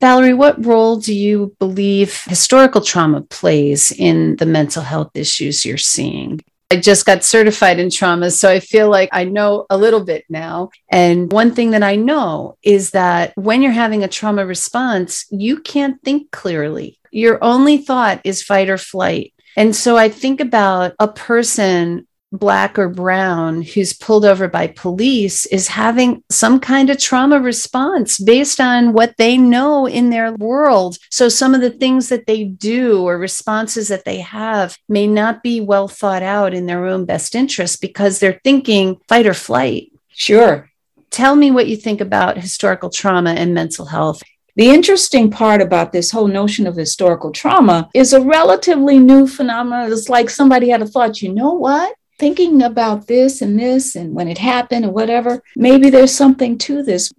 Valerie, 0.01 0.35
what 0.35 0.65
role 0.65 0.97
do 0.97 1.13
you 1.15 1.57
believe 1.59 2.23
historical 2.25 2.81
trauma 2.81 3.23
plays 3.23 3.91
in 3.91 4.37
the 4.37 4.47
mental 4.47 4.83
health 4.83 5.11
issues 5.15 5.65
you're 5.65 5.77
seeing? 5.77 6.41
I 6.71 6.77
just 6.77 7.07
got 7.07 7.25
certified 7.25 7.81
in 7.81 7.91
trauma, 7.91 8.31
so 8.31 8.51
I 8.51 8.61
feel 8.61 8.91
like 8.91 9.09
I 9.11 9.25
know 9.25 9.65
a 9.71 9.79
little 9.79 10.05
bit 10.05 10.25
now. 10.29 10.69
And 10.91 11.33
one 11.33 11.55
thing 11.55 11.71
that 11.71 11.83
I 11.83 11.97
know 11.97 12.59
is 12.63 12.91
that 12.91 13.33
when 13.37 13.63
you're 13.63 13.73
having 13.73 14.05
a 14.05 14.09
trauma 14.09 14.45
response, 14.45 15.25
you 15.31 15.61
can't 15.61 16.01
think 16.03 16.31
clearly. 16.31 16.99
Your 17.11 17.43
only 17.43 17.79
thought 17.79 18.21
is 18.25 18.43
fight 18.43 18.69
or 18.69 18.77
flight. 18.77 19.33
And 19.57 19.75
so 19.75 19.97
I 19.97 20.11
think 20.11 20.41
about 20.41 20.95
a 20.99 21.09
person 21.09 22.07
black 22.33 22.79
or 22.79 22.89
brown 22.89 23.63
who's 23.63 23.93
pulled 23.93 24.25
over 24.25 24.49
by 24.49 24.67
police 24.67 25.47
is 25.47 25.69
having 25.69 26.23
some 26.31 26.61
kind 26.61 26.91
of 26.91 26.99
trauma 26.99 27.41
response 27.41 28.19
based 28.19 28.61
on 28.61 28.93
what 28.93 29.15
they 29.17 29.39
know 29.39 29.87
in 29.87 30.11
their 30.11 30.33
world. 30.35 30.99
So 31.11 31.29
some 31.29 31.55
of 31.55 31.61
the 31.61 31.71
things 31.71 32.09
that 32.11 32.27
they 32.27 32.45
do 32.45 33.03
or 33.03 33.19
responses 33.19 33.89
that 33.89 34.05
they 34.05 34.21
have 34.21 34.77
may 34.89 35.07
not 35.07 35.43
be 35.43 35.61
well 35.61 35.89
thought 35.89 36.23
out 36.23 36.53
in 36.53 36.67
their 36.67 36.85
own 36.87 37.07
best 37.07 37.35
interest 37.35 37.81
because 37.81 38.19
they're 38.19 38.41
thinking 38.45 39.01
fight 39.09 39.27
or 39.27 39.35
flight. 39.35 39.91
Sure. 40.09 40.69
Tell 41.11 41.35
me 41.35 41.51
what 41.51 41.69
you 41.69 41.77
think 41.77 42.01
about 42.01 42.37
historical 42.37 42.91
trauma 42.91 43.31
and 43.31 43.55
mental 43.55 43.87
health. 43.87 44.23
The 44.57 44.71
interesting 44.71 45.31
part 45.31 45.63
about 45.63 45.93
this 45.93 46.11
whole 46.11 46.27
notion 46.27 46.67
of 46.67 46.75
historical 46.75 47.31
trauma 47.31 47.89
is 47.95 48.13
a 48.13 48.21
relatively 48.21 48.99
new 48.99 49.27
phenomenon. 49.29 49.93
It's 49.93 50.09
like 50.09 50.29
somebody 50.29 50.69
had 50.69 50.83
a 50.83 50.87
thought, 50.87 51.23
you 51.23 51.33
know 51.33 51.53
what? 51.53 51.95
Thinking 52.19 52.63
about 52.63 53.07
this 53.07 53.41
and 53.41 53.59
this 53.59 53.95
and 53.95 54.15
when 54.15 54.29
it 54.29 54.39
happened 54.39 54.85
and 54.85 54.95
whatever, 54.95 55.43
maybe 55.57 55.91
there's 55.91 56.15
something 56.15 56.59
to 56.59 56.83
this. 56.83 57.13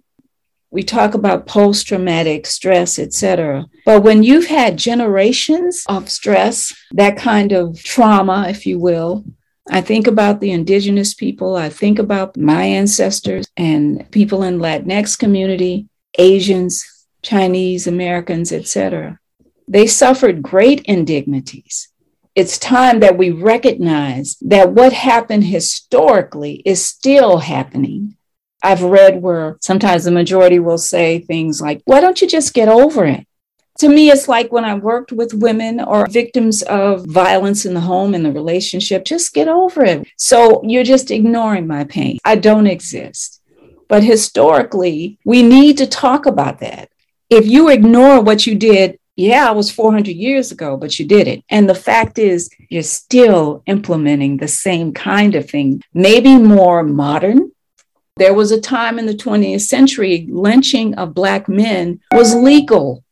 We 0.70 0.82
talk 0.82 1.14
about 1.14 1.46
post 1.46 1.88
traumatic 1.88 2.46
stress, 2.46 2.98
etc. 2.98 3.66
But 3.84 4.02
when 4.02 4.22
you've 4.22 4.46
had 4.46 4.76
generations 4.76 5.84
of 5.88 6.08
stress, 6.08 6.72
that 6.92 7.16
kind 7.16 7.52
of 7.52 7.82
trauma, 7.82 8.46
if 8.48 8.66
you 8.66 8.78
will, 8.78 9.24
I 9.68 9.80
think 9.80 10.06
about 10.06 10.40
the 10.40 10.52
indigenous 10.52 11.14
people, 11.14 11.56
I 11.56 11.70
think 11.70 11.98
about 11.98 12.36
my 12.36 12.64
ancestors 12.64 13.46
and 13.56 14.08
people 14.10 14.42
in 14.42 14.58
Latinx 14.58 15.18
community, 15.18 15.88
Asians, 16.18 16.84
Chinese 17.22 17.86
Americans, 17.86 18.52
etc. 18.52 19.18
They 19.66 19.86
suffered 19.86 20.42
great 20.42 20.82
indignities 20.82 21.89
it's 22.34 22.58
time 22.58 23.00
that 23.00 23.18
we 23.18 23.30
recognize 23.30 24.36
that 24.42 24.72
what 24.72 24.92
happened 24.92 25.44
historically 25.44 26.62
is 26.64 26.84
still 26.84 27.38
happening. 27.38 28.16
I've 28.62 28.82
read 28.82 29.22
where 29.22 29.56
sometimes 29.60 30.04
the 30.04 30.10
majority 30.10 30.58
will 30.58 30.78
say 30.78 31.18
things 31.18 31.60
like, 31.60 31.82
why 31.86 32.00
don't 32.00 32.20
you 32.20 32.28
just 32.28 32.54
get 32.54 32.68
over 32.68 33.04
it? 33.04 33.26
To 33.78 33.88
me, 33.88 34.10
it's 34.10 34.28
like 34.28 34.52
when 34.52 34.64
I 34.64 34.74
worked 34.74 35.10
with 35.10 35.32
women 35.32 35.80
or 35.80 36.06
victims 36.06 36.62
of 36.62 37.06
violence 37.06 37.64
in 37.64 37.72
the 37.72 37.80
home 37.80 38.14
and 38.14 38.24
the 38.24 38.32
relationship, 38.32 39.04
just 39.04 39.32
get 39.32 39.48
over 39.48 39.82
it. 39.84 40.06
So 40.16 40.62
you're 40.62 40.84
just 40.84 41.10
ignoring 41.10 41.66
my 41.66 41.84
pain. 41.84 42.18
I 42.24 42.36
don't 42.36 42.66
exist. 42.66 43.40
But 43.88 44.04
historically, 44.04 45.18
we 45.24 45.42
need 45.42 45.78
to 45.78 45.86
talk 45.86 46.26
about 46.26 46.60
that. 46.60 46.90
If 47.28 47.46
you 47.46 47.70
ignore 47.70 48.20
what 48.20 48.46
you 48.46 48.54
did 48.54 48.99
yeah, 49.20 49.50
it 49.50 49.56
was 49.56 49.70
400 49.70 50.16
years 50.16 50.50
ago, 50.50 50.76
but 50.76 50.98
you 50.98 51.06
did 51.06 51.28
it. 51.28 51.44
And 51.50 51.68
the 51.68 51.74
fact 51.74 52.18
is, 52.18 52.50
you're 52.68 52.82
still 52.82 53.62
implementing 53.66 54.36
the 54.36 54.48
same 54.48 54.92
kind 54.92 55.34
of 55.34 55.48
thing, 55.48 55.82
maybe 55.92 56.36
more 56.38 56.82
modern. 56.82 57.52
There 58.16 58.34
was 58.34 58.50
a 58.50 58.60
time 58.60 58.98
in 58.98 59.06
the 59.06 59.14
20th 59.14 59.62
century, 59.62 60.26
lynching 60.30 60.94
of 60.94 61.14
Black 61.14 61.48
men 61.48 62.00
was 62.12 62.34
legal. 62.34 63.04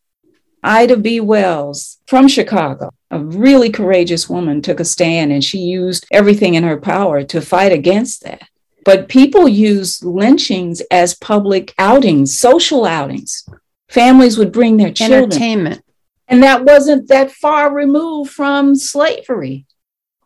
Ida 0.63 0.97
B. 0.97 1.21
Wells 1.21 1.99
from 2.07 2.27
Chicago, 2.27 2.91
a 3.11 3.21
really 3.21 3.71
courageous 3.71 4.29
woman, 4.29 4.61
took 4.61 4.81
a 4.81 4.85
stand 4.85 5.31
and 5.31 5.45
she 5.45 5.59
used 5.59 6.07
everything 6.11 6.55
in 6.55 6.65
her 6.65 6.79
power 6.79 7.23
to 7.23 7.41
fight 7.41 7.73
against 7.73 8.25
that. 8.25 8.49
But 8.85 9.09
people 9.09 9.47
use 9.47 10.03
lynchings 10.03 10.81
as 10.91 11.15
public 11.15 11.75
outings, 11.79 12.39
social 12.39 12.87
outings. 12.87 13.47
Families 13.89 14.37
would 14.39 14.53
bring 14.53 14.79
their 14.79 14.93
children. 14.93 15.25
Entertainment. 15.25 15.83
And 16.29 16.43
that 16.43 16.65
wasn't 16.65 17.09
that 17.09 17.33
far 17.33 17.73
removed 17.73 18.31
from 18.31 18.75
slavery. 18.75 19.67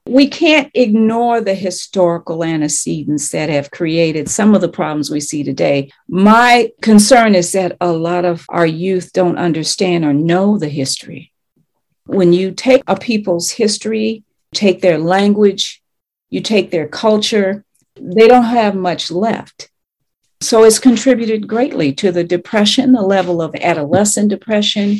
We 0.04 0.26
can't 0.26 0.68
ignore 0.74 1.40
the 1.40 1.54
historical 1.54 2.42
antecedents 2.42 3.30
that 3.30 3.48
have 3.48 3.70
created 3.70 4.28
some 4.28 4.52
of 4.52 4.60
the 4.60 4.68
problems 4.68 5.10
we 5.10 5.20
see 5.20 5.44
today. 5.44 5.92
My 6.08 6.72
concern 6.82 7.36
is 7.36 7.52
that 7.52 7.76
a 7.80 7.92
lot 7.92 8.24
of 8.24 8.44
our 8.48 8.66
youth 8.66 9.12
don't 9.12 9.38
understand 9.38 10.04
or 10.04 10.12
know 10.12 10.58
the 10.58 10.68
history. 10.68 11.32
When 12.06 12.32
you 12.32 12.50
take 12.50 12.82
a 12.88 12.96
people's 12.96 13.52
history, 13.52 14.24
take 14.52 14.80
their 14.80 14.98
language, 14.98 15.80
you 16.30 16.40
take 16.40 16.72
their 16.72 16.88
culture, 16.88 17.64
they 17.94 18.26
don't 18.26 18.44
have 18.44 18.74
much 18.74 19.08
left. 19.08 19.70
So 20.40 20.64
it's 20.64 20.80
contributed 20.80 21.46
greatly 21.46 21.92
to 21.94 22.10
the 22.10 22.24
depression, 22.24 22.90
the 22.90 23.02
level 23.02 23.40
of 23.40 23.54
adolescent 23.54 24.30
depression, 24.30 24.98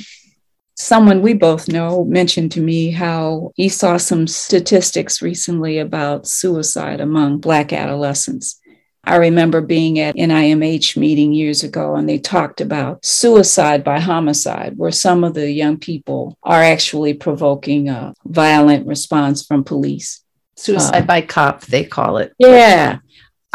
someone 0.83 1.23
we 1.23 1.33
both 1.33 1.69
know 1.69 2.05
mentioned 2.05 2.53
to 2.53 2.61
me 2.61 2.91
how 2.91 3.53
he 3.55 3.69
saw 3.69 3.97
some 3.97 4.27
statistics 4.27 5.23
recently 5.23 5.79
about 5.79 6.27
suicide 6.27 7.01
among 7.01 7.39
Black 7.39 7.73
adolescents. 7.73 8.61
I 9.05 9.17
remember 9.17 9.61
being 9.61 9.99
at 9.99 10.15
NIMH 10.15 10.97
meeting 10.97 11.33
years 11.33 11.65
ago 11.65 11.97
and 11.97 12.09
they 12.09 12.19
talked 12.19 12.61
about 12.61 13.05
suicide 13.05 13.83
by 13.83 13.99
homicide, 13.99 14.75
where 14.77 14.93
some 14.93 15.25
of 15.25 15.35
the 15.35 15.51
young 15.51 15.79
people 15.79 16.39
are 16.43 16.62
actually 16.62 17.15
provoking 17.15 17.89
a 17.89 18.15
violent 18.25 18.87
response 18.87 19.45
from 19.45 19.65
police. 19.65 20.23
Suicide 20.57 21.03
uh, 21.03 21.07
by 21.07 21.21
cop, 21.23 21.62
they 21.62 21.85
call 21.85 22.19
it. 22.19 22.33
Yeah. 22.39 22.99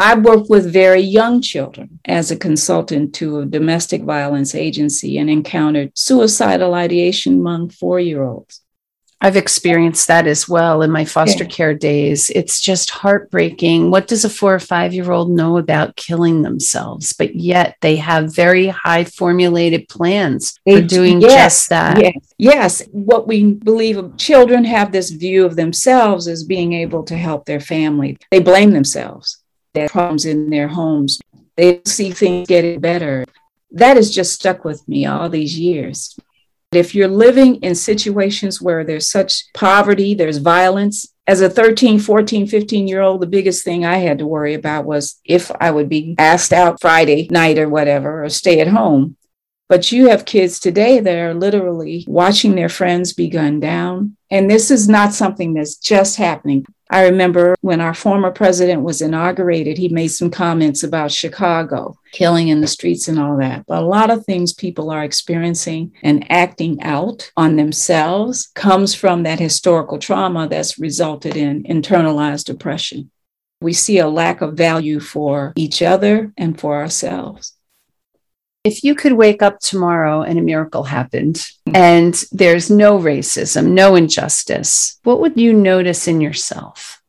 I 0.00 0.14
work 0.14 0.48
with 0.48 0.72
very 0.72 1.00
young 1.00 1.42
children 1.42 1.98
as 2.04 2.30
a 2.30 2.36
consultant 2.36 3.14
to 3.16 3.40
a 3.40 3.46
domestic 3.46 4.02
violence 4.02 4.54
agency 4.54 5.18
and 5.18 5.28
encountered 5.28 5.90
suicidal 5.96 6.74
ideation 6.74 7.34
among 7.34 7.70
four 7.70 7.98
year 7.98 8.22
olds. 8.22 8.62
I've 9.20 9.36
experienced 9.36 10.06
that 10.06 10.28
as 10.28 10.48
well 10.48 10.82
in 10.82 10.92
my 10.92 11.04
foster 11.04 11.42
yeah. 11.42 11.50
care 11.50 11.74
days. 11.74 12.30
It's 12.30 12.60
just 12.60 12.90
heartbreaking. 12.90 13.90
What 13.90 14.06
does 14.06 14.24
a 14.24 14.30
four 14.30 14.54
or 14.54 14.60
five 14.60 14.94
year 14.94 15.10
old 15.10 15.30
know 15.30 15.58
about 15.58 15.96
killing 15.96 16.42
themselves? 16.42 17.12
But 17.12 17.34
yet 17.34 17.76
they 17.80 17.96
have 17.96 18.32
very 18.32 18.68
high 18.68 19.02
formulated 19.02 19.88
plans 19.88 20.60
for 20.64 20.80
doing 20.80 21.20
yes, 21.20 21.32
just 21.32 21.68
that. 21.70 22.00
Yes. 22.00 22.34
yes. 22.38 22.88
What 22.92 23.26
we 23.26 23.54
believe 23.54 24.16
children 24.18 24.64
have 24.64 24.92
this 24.92 25.10
view 25.10 25.44
of 25.44 25.56
themselves 25.56 26.28
as 26.28 26.44
being 26.44 26.72
able 26.74 27.02
to 27.04 27.16
help 27.16 27.44
their 27.44 27.60
family. 27.60 28.18
They 28.30 28.38
blame 28.38 28.70
themselves, 28.70 29.37
their 29.74 29.88
problems 29.88 30.24
in 30.24 30.50
their 30.50 30.68
homes. 30.68 31.20
They 31.56 31.80
see 31.86 32.10
things 32.10 32.48
getting 32.48 32.80
better. 32.80 33.24
That 33.70 33.96
has 33.96 34.10
just 34.10 34.32
stuck 34.32 34.64
with 34.64 34.86
me 34.88 35.06
all 35.06 35.28
these 35.28 35.58
years. 35.58 36.18
If 36.72 36.94
you're 36.94 37.08
living 37.08 37.56
in 37.56 37.74
situations 37.74 38.60
where 38.60 38.84
there's 38.84 39.08
such 39.08 39.52
poverty, 39.54 40.14
there's 40.14 40.38
violence, 40.38 41.06
as 41.28 41.42
a 41.42 41.50
13, 41.50 41.98
14, 41.98 42.46
15 42.46 42.88
year 42.88 43.02
old, 43.02 43.20
the 43.20 43.26
biggest 43.26 43.62
thing 43.62 43.84
I 43.84 43.98
had 43.98 44.18
to 44.18 44.26
worry 44.26 44.54
about 44.54 44.86
was 44.86 45.20
if 45.24 45.50
I 45.60 45.70
would 45.70 45.88
be 45.88 46.14
asked 46.18 46.54
out 46.54 46.80
Friday 46.80 47.28
night 47.30 47.58
or 47.58 47.68
whatever, 47.68 48.24
or 48.24 48.30
stay 48.30 48.60
at 48.60 48.68
home. 48.68 49.16
But 49.68 49.92
you 49.92 50.08
have 50.08 50.24
kids 50.24 50.58
today 50.58 51.00
that 51.00 51.18
are 51.18 51.34
literally 51.34 52.06
watching 52.08 52.54
their 52.54 52.70
friends 52.70 53.12
be 53.12 53.28
gunned 53.28 53.60
down. 53.60 54.16
And 54.30 54.50
this 54.50 54.70
is 54.70 54.88
not 54.88 55.12
something 55.12 55.54
that's 55.54 55.76
just 55.76 56.16
happening. 56.16 56.66
I 56.90 57.04
remember 57.04 57.54
when 57.60 57.80
our 57.80 57.92
former 57.92 58.30
president 58.30 58.82
was 58.82 59.02
inaugurated, 59.02 59.76
he 59.76 59.88
made 59.88 60.08
some 60.08 60.30
comments 60.30 60.82
about 60.82 61.12
Chicago, 61.12 61.98
killing 62.12 62.48
in 62.48 62.62
the 62.62 62.66
streets 62.66 63.08
and 63.08 63.18
all 63.18 63.36
that. 63.38 63.66
But 63.66 63.82
a 63.82 63.86
lot 63.86 64.10
of 64.10 64.24
things 64.24 64.54
people 64.54 64.90
are 64.90 65.04
experiencing 65.04 65.92
and 66.02 66.30
acting 66.30 66.82
out 66.82 67.30
on 67.36 67.56
themselves 67.56 68.48
comes 68.54 68.94
from 68.94 69.22
that 69.24 69.38
historical 69.38 69.98
trauma 69.98 70.48
that's 70.48 70.78
resulted 70.78 71.36
in 71.36 71.64
internalized 71.64 72.46
depression. 72.46 73.10
We 73.60 73.74
see 73.74 73.98
a 73.98 74.08
lack 74.08 74.40
of 74.40 74.54
value 74.54 75.00
for 75.00 75.52
each 75.56 75.82
other 75.82 76.32
and 76.38 76.58
for 76.58 76.76
ourselves 76.76 77.57
if 78.68 78.84
you 78.84 78.94
could 78.94 79.14
wake 79.14 79.42
up 79.42 79.58
tomorrow 79.58 80.22
and 80.22 80.38
a 80.38 80.42
miracle 80.42 80.84
happened 80.84 81.44
hmm. 81.66 81.74
and 81.74 82.14
there's 82.30 82.70
no 82.70 82.98
racism, 82.98 83.70
no 83.70 83.94
injustice, 83.96 85.00
what 85.02 85.20
would 85.20 85.36
you 85.40 85.52
notice 85.52 86.06
in 86.06 86.20
yourself? 86.20 87.02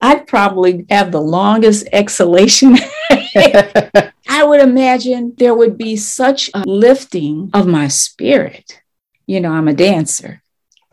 I'd 0.00 0.26
probably 0.26 0.86
have 0.90 1.12
the 1.12 1.20
longest 1.20 1.88
exhalation. 1.92 2.76
I 3.10 4.44
would 4.44 4.60
imagine 4.60 5.34
there 5.36 5.54
would 5.54 5.76
be 5.76 5.96
such 5.96 6.50
a 6.54 6.62
lifting 6.66 7.50
of 7.52 7.66
my 7.66 7.88
spirit. 7.88 8.80
You 9.26 9.40
know, 9.40 9.52
I'm 9.52 9.68
a 9.68 9.74
dancer. 9.74 10.42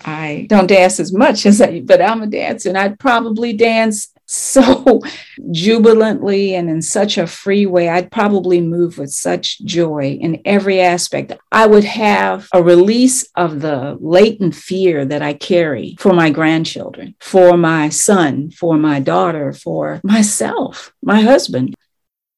I 0.04 0.48
don't 0.50 0.68
dance 0.68 1.00
as 1.00 1.14
much 1.14 1.46
as 1.46 1.62
I, 1.62 1.82
but 1.82 2.02
I'm 2.02 2.22
a 2.22 2.28
dancer, 2.28 2.70
and 2.70 2.78
I'd 2.78 3.00
probably 3.00 3.54
dance 3.54 4.10
so 4.26 5.02
jubilantly 5.52 6.56
and 6.56 6.70
in 6.70 6.82
such 6.82 7.18
a 7.18 7.28
free 7.28 7.66
way. 7.66 7.90
I'd 7.90 8.12
probably 8.12 8.62
move 8.62 8.98
with 8.98 9.12
such 9.12 9.60
joy 9.62 10.18
in 10.20 10.42
every 10.46 10.82
aspect. 10.82 11.34
I 11.52 11.68
would 11.68 11.84
have 11.84 12.48
a 12.54 12.64
release 12.64 13.28
of 13.36 13.62
the 13.62 13.98
latent 14.00 14.56
fear 14.56 15.06
that 15.06 15.22
I 15.22 15.34
carry 15.34 15.96
for 16.00 16.14
my 16.14 16.30
grandchildren, 16.30 17.16
for 17.20 17.58
my 17.58 17.90
son, 17.90 18.52
for 18.52 18.78
my 18.78 19.00
daughter, 19.00 19.54
for 19.54 20.02
myself, 20.04 20.94
my 21.02 21.22
husband. 21.22 21.76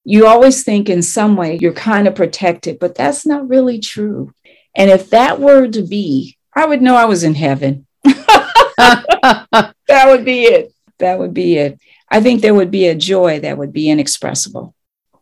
You 0.03 0.25
always 0.25 0.63
think 0.63 0.89
in 0.89 1.02
some 1.02 1.36
way 1.36 1.58
you're 1.60 1.73
kind 1.73 2.08
of 2.08 2.15
protected, 2.15 2.80
but 2.80 2.95
that's 2.95 3.26
not 3.26 3.50
really 3.50 3.80
true. 3.80 4.32
And 4.76 4.89
if 4.89 5.10
that 5.10 5.39
were 5.39 5.67
to 5.67 5.82
be, 5.82 6.38
I 6.56 6.65
would 6.65 6.82
know 6.82 6.95
I 6.95 7.06
was 7.06 7.23
in 7.23 7.36
heaven. 7.36 7.86
that 8.78 9.73
would 10.06 10.23
be 10.23 10.43
it 10.43 10.71
that 10.99 11.19
would 11.19 11.33
be 11.33 11.57
it. 11.57 11.79
I 12.10 12.21
think 12.21 12.41
there 12.41 12.55
would 12.55 12.71
be 12.71 12.88
a 12.88 12.95
joy 12.95 13.39
that 13.41 13.57
would 13.57 13.73
be 13.73 13.89
inexpressible. 13.89 14.73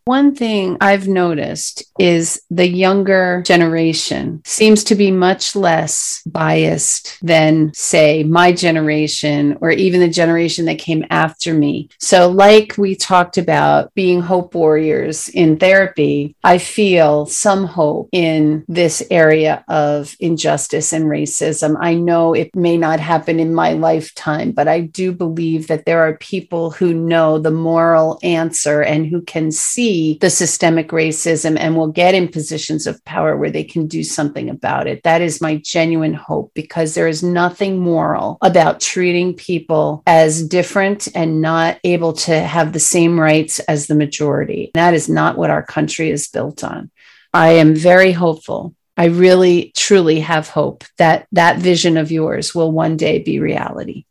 One 0.08 0.36
thing 0.36 0.78
I've 0.82 1.08
noticed 1.08 1.84
is 1.98 2.40
the 2.52 2.68
younger 2.68 3.42
generation 3.44 4.44
seems 4.46 4.84
to 4.84 4.94
be 4.94 5.10
much 5.10 5.56
less 5.56 6.22
biased 6.28 7.18
than, 7.24 7.72
say, 7.74 8.24
my 8.24 8.52
generation 8.52 9.58
or 9.62 9.72
even 9.72 10.02
the 10.02 10.08
generation 10.08 10.66
that 10.66 10.78
came 10.78 11.06
after 11.10 11.56
me. 11.56 11.90
So, 12.00 12.30
like 12.30 12.78
we 12.78 12.96
talked 12.96 13.40
about 13.40 13.96
being 13.96 14.22
hope 14.22 14.54
warriors 14.54 15.28
in 15.30 15.58
therapy, 15.58 16.36
I 16.44 16.60
feel 16.60 17.26
some 17.26 17.66
hope 17.66 18.10
in 18.12 18.64
this 18.68 19.02
area 19.10 19.66
of 19.68 20.16
injustice 20.20 20.94
and 20.94 21.06
racism. 21.06 21.78
I 21.80 21.96
know 21.96 22.36
it 22.36 22.56
may 22.56 22.78
not 22.78 23.00
happen 23.00 23.40
in 23.40 23.56
my 23.56 23.74
lifetime, 23.74 24.52
but 24.52 24.68
I 24.68 24.82
do 24.82 25.12
believe 25.12 25.66
that 25.66 25.88
there 25.88 26.02
are 26.08 26.16
people 26.18 26.70
who 26.70 26.94
know 26.94 27.40
the 27.40 27.50
moral 27.50 28.20
answer 28.22 28.84
and 28.84 29.08
who 29.08 29.24
can 29.24 29.50
see 29.50 29.95
see 29.96 30.18
the 30.20 30.30
systemic 30.30 30.90
racism 30.90 31.58
and 31.58 31.76
will 31.76 31.88
get 31.88 32.16
in 32.16 32.28
positions 32.28 32.88
of 32.88 33.04
power 33.06 33.38
where 33.38 33.50
they 33.50 33.64
can 33.64 33.88
do 33.88 34.04
something 34.04 34.50
about 34.50 34.88
it. 34.88 35.02
That 35.04 35.22
is 35.22 35.42
my 35.42 35.58
genuine 35.58 36.14
hope 36.14 36.52
because 36.54 36.94
there 36.94 37.08
is 37.08 37.24
nothing 37.24 37.80
moral 37.80 38.38
about 38.42 38.82
treating 38.82 39.34
people 39.34 40.04
as 40.06 40.48
different 40.48 41.08
and 41.16 41.42
not 41.42 41.80
able 41.84 42.14
to 42.14 42.40
have 42.40 42.74
the 42.74 42.80
same 42.80 43.20
rights 43.20 43.60
as 43.60 43.88
the 43.88 43.96
majority. 43.96 44.72
That 44.74 44.94
is 44.94 45.08
not 45.08 45.38
what 45.38 45.50
our 45.50 45.64
country 45.64 46.10
is 46.10 46.28
built 46.28 46.64
on. 46.64 46.92
I 47.34 47.52
am 47.52 47.76
very 47.76 48.12
hopeful 48.12 48.76
I 48.98 49.08
really, 49.08 49.74
truly 49.76 50.22
have 50.22 50.48
hope 50.48 50.86
that 50.98 51.28
that 51.34 51.60
vision 51.60 51.98
of 51.98 52.12
yours 52.12 52.56
will 52.56 52.72
one 52.72 52.96
day 52.96 53.20
be 53.20 53.42
reality. 53.42 54.06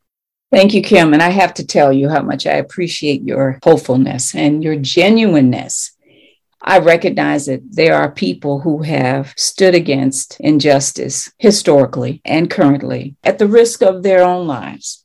Thank 0.54 0.72
you, 0.72 0.82
Kim. 0.82 1.12
And 1.12 1.20
I 1.20 1.30
have 1.30 1.52
to 1.54 1.66
tell 1.66 1.92
you 1.92 2.08
how 2.08 2.22
much 2.22 2.46
I 2.46 2.52
appreciate 2.52 3.22
your 3.22 3.58
hopefulness 3.64 4.36
and 4.36 4.62
your 4.62 4.76
genuineness. 4.76 5.90
I 6.62 6.78
recognize 6.78 7.46
that 7.46 7.62
there 7.68 7.96
are 7.96 8.12
people 8.12 8.60
who 8.60 8.82
have 8.82 9.34
stood 9.36 9.74
against 9.74 10.38
injustice 10.38 11.32
historically 11.38 12.22
and 12.24 12.48
currently 12.48 13.16
at 13.24 13.40
the 13.40 13.48
risk 13.48 13.82
of 13.82 14.04
their 14.04 14.22
own 14.22 14.46
lives. 14.46 15.04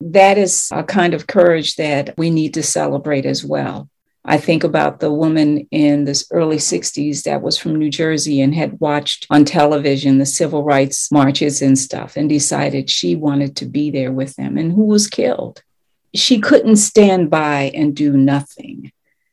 That 0.00 0.38
is 0.38 0.68
a 0.70 0.84
kind 0.84 1.12
of 1.12 1.26
courage 1.26 1.74
that 1.74 2.14
we 2.16 2.30
need 2.30 2.54
to 2.54 2.62
celebrate 2.62 3.26
as 3.26 3.44
well. 3.44 3.90
I 4.26 4.38
think 4.38 4.64
about 4.64 5.00
the 5.00 5.12
woman 5.12 5.68
in 5.70 6.06
the 6.06 6.24
early 6.30 6.56
60s 6.56 7.24
that 7.24 7.42
was 7.42 7.58
from 7.58 7.76
New 7.76 7.90
Jersey 7.90 8.40
and 8.40 8.54
had 8.54 8.80
watched 8.80 9.26
on 9.28 9.44
television 9.44 10.16
the 10.16 10.24
civil 10.24 10.62
rights 10.62 11.12
marches 11.12 11.60
and 11.60 11.78
stuff 11.78 12.16
and 12.16 12.26
decided 12.26 12.88
she 12.88 13.16
wanted 13.16 13.54
to 13.56 13.66
be 13.66 13.90
there 13.90 14.12
with 14.12 14.34
them 14.36 14.56
and 14.56 14.72
who 14.72 14.84
was 14.84 15.08
killed. 15.08 15.62
She 16.14 16.40
couldn't 16.40 16.76
stand 16.76 17.30
by 17.30 17.70
and 17.74 17.94
do 17.94 18.16
nothing. 18.16 18.92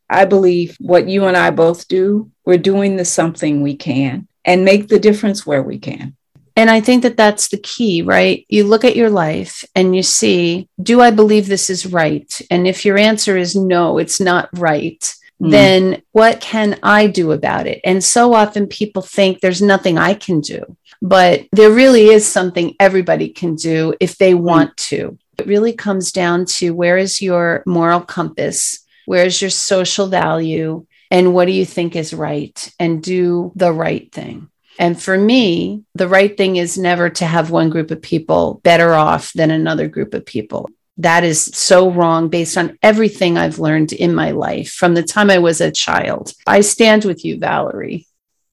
I 0.09 0.25
believe 0.25 0.75
what 0.81 1.07
you 1.07 1.25
and 1.25 1.37
I 1.37 1.51
both 1.51 1.87
do, 1.87 2.29
we're 2.43 2.57
doing 2.57 2.97
the 2.97 3.05
something 3.05 3.61
we 3.61 3.77
can 3.77 4.27
and 4.43 4.65
make 4.65 4.89
the 4.89 4.99
difference 4.99 5.45
where 5.45 5.63
we 5.63 5.79
can. 5.79 6.17
And 6.55 6.69
I 6.69 6.81
think 6.81 7.03
that 7.03 7.17
that's 7.17 7.47
the 7.47 7.57
key, 7.57 8.01
right? 8.01 8.45
You 8.49 8.65
look 8.65 8.83
at 8.83 8.95
your 8.95 9.09
life 9.09 9.63
and 9.75 9.95
you 9.95 10.03
see, 10.03 10.67
do 10.81 11.01
I 11.01 11.11
believe 11.11 11.47
this 11.47 11.69
is 11.69 11.85
right? 11.85 12.41
And 12.49 12.67
if 12.67 12.85
your 12.85 12.97
answer 12.97 13.37
is 13.37 13.55
no, 13.55 13.97
it's 13.97 14.19
not 14.19 14.49
right, 14.53 14.99
mm. 15.41 15.51
then 15.51 16.01
what 16.11 16.41
can 16.41 16.77
I 16.83 17.07
do 17.07 17.31
about 17.31 17.67
it? 17.67 17.79
And 17.83 18.03
so 18.03 18.33
often 18.33 18.67
people 18.67 19.01
think 19.01 19.39
there's 19.39 19.61
nothing 19.61 19.97
I 19.97 20.13
can 20.13 20.41
do, 20.41 20.77
but 21.01 21.47
there 21.51 21.71
really 21.71 22.07
is 22.07 22.27
something 22.27 22.75
everybody 22.79 23.29
can 23.29 23.55
do 23.55 23.95
if 23.99 24.17
they 24.17 24.33
mm. 24.33 24.41
want 24.41 24.75
to. 24.77 25.17
It 25.37 25.47
really 25.47 25.73
comes 25.73 26.11
down 26.11 26.45
to 26.57 26.75
where 26.75 26.97
is 26.97 27.21
your 27.21 27.63
moral 27.65 28.01
compass? 28.01 28.85
Where 29.05 29.25
is 29.25 29.41
your 29.41 29.49
social 29.49 30.07
value? 30.07 30.85
And 31.09 31.33
what 31.33 31.45
do 31.45 31.51
you 31.51 31.65
think 31.65 31.95
is 31.95 32.13
right? 32.13 32.71
And 32.79 33.01
do 33.01 33.51
the 33.55 33.73
right 33.73 34.11
thing. 34.11 34.50
And 34.79 35.01
for 35.01 35.17
me, 35.17 35.83
the 35.95 36.07
right 36.07 36.35
thing 36.35 36.55
is 36.55 36.77
never 36.77 37.09
to 37.09 37.25
have 37.25 37.51
one 37.51 37.69
group 37.69 37.91
of 37.91 38.01
people 38.01 38.61
better 38.63 38.93
off 38.93 39.33
than 39.33 39.51
another 39.51 39.87
group 39.87 40.13
of 40.13 40.25
people. 40.25 40.69
That 40.97 41.23
is 41.23 41.43
so 41.43 41.89
wrong 41.89 42.29
based 42.29 42.57
on 42.57 42.77
everything 42.81 43.37
I've 43.37 43.59
learned 43.59 43.93
in 43.93 44.13
my 44.13 44.31
life 44.31 44.71
from 44.71 44.93
the 44.93 45.03
time 45.03 45.29
I 45.29 45.39
was 45.39 45.61
a 45.61 45.71
child. 45.71 46.33
I 46.45 46.61
stand 46.61 47.05
with 47.05 47.25
you, 47.25 47.37
Valerie. 47.39 48.07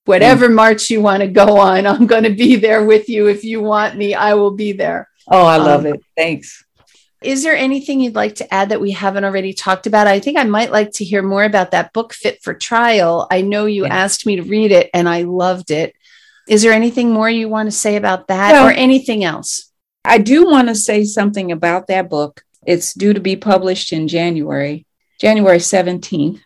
Whatever 0.04 0.48
mm. 0.48 0.54
march 0.54 0.88
you 0.88 1.02
want 1.02 1.20
to 1.20 1.28
go 1.28 1.58
on, 1.58 1.86
I'm 1.86 2.06
going 2.06 2.24
to 2.24 2.30
be 2.30 2.56
there 2.56 2.84
with 2.84 3.08
you. 3.08 3.26
If 3.28 3.44
you 3.44 3.60
want 3.60 3.96
me, 3.96 4.14
I 4.14 4.34
will 4.34 4.52
be 4.52 4.72
there. 4.72 5.08
Oh, 5.30 5.44
I 5.44 5.58
love 5.58 5.84
um, 5.84 5.94
it. 5.94 6.00
Thanks. 6.16 6.64
Is 7.22 7.42
there 7.42 7.56
anything 7.56 8.00
you'd 8.00 8.14
like 8.14 8.36
to 8.36 8.54
add 8.54 8.68
that 8.68 8.80
we 8.80 8.92
haven't 8.92 9.24
already 9.24 9.52
talked 9.52 9.86
about? 9.86 10.06
I 10.06 10.20
think 10.20 10.38
I 10.38 10.44
might 10.44 10.70
like 10.70 10.92
to 10.92 11.04
hear 11.04 11.22
more 11.22 11.42
about 11.42 11.72
that 11.72 11.92
book, 11.92 12.12
Fit 12.12 12.42
for 12.42 12.54
Trial. 12.54 13.26
I 13.30 13.40
know 13.40 13.66
you 13.66 13.84
yeah. 13.84 13.94
asked 13.94 14.24
me 14.24 14.36
to 14.36 14.42
read 14.42 14.70
it 14.70 14.88
and 14.94 15.08
I 15.08 15.22
loved 15.22 15.72
it. 15.72 15.94
Is 16.48 16.62
there 16.62 16.72
anything 16.72 17.10
more 17.10 17.28
you 17.28 17.48
want 17.48 17.66
to 17.66 17.76
say 17.76 17.96
about 17.96 18.28
that 18.28 18.64
or 18.64 18.72
anything 18.72 19.22
else? 19.22 19.70
I 20.04 20.18
do 20.18 20.46
want 20.46 20.68
to 20.68 20.74
say 20.74 21.04
something 21.04 21.52
about 21.52 21.88
that 21.88 22.08
book. 22.08 22.42
It's 22.66 22.94
due 22.94 23.12
to 23.12 23.20
be 23.20 23.36
published 23.36 23.92
in 23.92 24.08
January, 24.08 24.86
January 25.20 25.58
17th. 25.58 26.40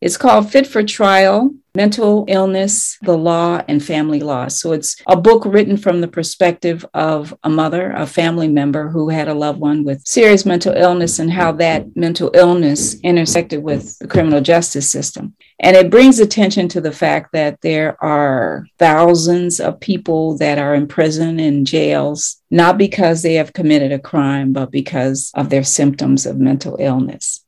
It's 0.00 0.16
called 0.16 0.50
Fit 0.50 0.66
for 0.66 0.84
Trial 0.84 1.50
Mental 1.74 2.24
Illness, 2.28 2.98
the 3.02 3.16
Law, 3.16 3.62
and 3.68 3.84
Family 3.84 4.20
Law. 4.20 4.48
So 4.48 4.72
it's 4.72 4.96
a 5.06 5.16
book 5.16 5.44
written 5.44 5.76
from 5.76 6.00
the 6.00 6.08
perspective 6.08 6.86
of 6.94 7.36
a 7.42 7.48
mother, 7.48 7.90
a 7.92 8.06
family 8.06 8.48
member 8.48 8.88
who 8.88 9.08
had 9.08 9.28
a 9.28 9.34
loved 9.34 9.60
one 9.60 9.84
with 9.84 10.06
serious 10.06 10.46
mental 10.46 10.72
illness 10.72 11.18
and 11.18 11.30
how 11.30 11.52
that 11.52 11.96
mental 11.96 12.30
illness 12.34 12.98
intersected 13.00 13.62
with 13.62 13.98
the 13.98 14.08
criminal 14.08 14.40
justice 14.40 14.88
system. 14.88 15.34
And 15.60 15.76
it 15.76 15.90
brings 15.90 16.20
attention 16.20 16.68
to 16.68 16.80
the 16.80 16.92
fact 16.92 17.32
that 17.32 17.60
there 17.60 17.96
are 18.02 18.66
thousands 18.78 19.60
of 19.60 19.80
people 19.80 20.36
that 20.38 20.58
are 20.58 20.74
in 20.74 20.86
prison 20.86 21.40
and 21.40 21.66
jails, 21.66 22.40
not 22.50 22.78
because 22.78 23.22
they 23.22 23.34
have 23.34 23.52
committed 23.52 23.92
a 23.92 23.98
crime, 23.98 24.52
but 24.52 24.70
because 24.70 25.32
of 25.34 25.50
their 25.50 25.64
symptoms 25.64 26.24
of 26.24 26.38
mental 26.38 26.76
illness 26.78 27.44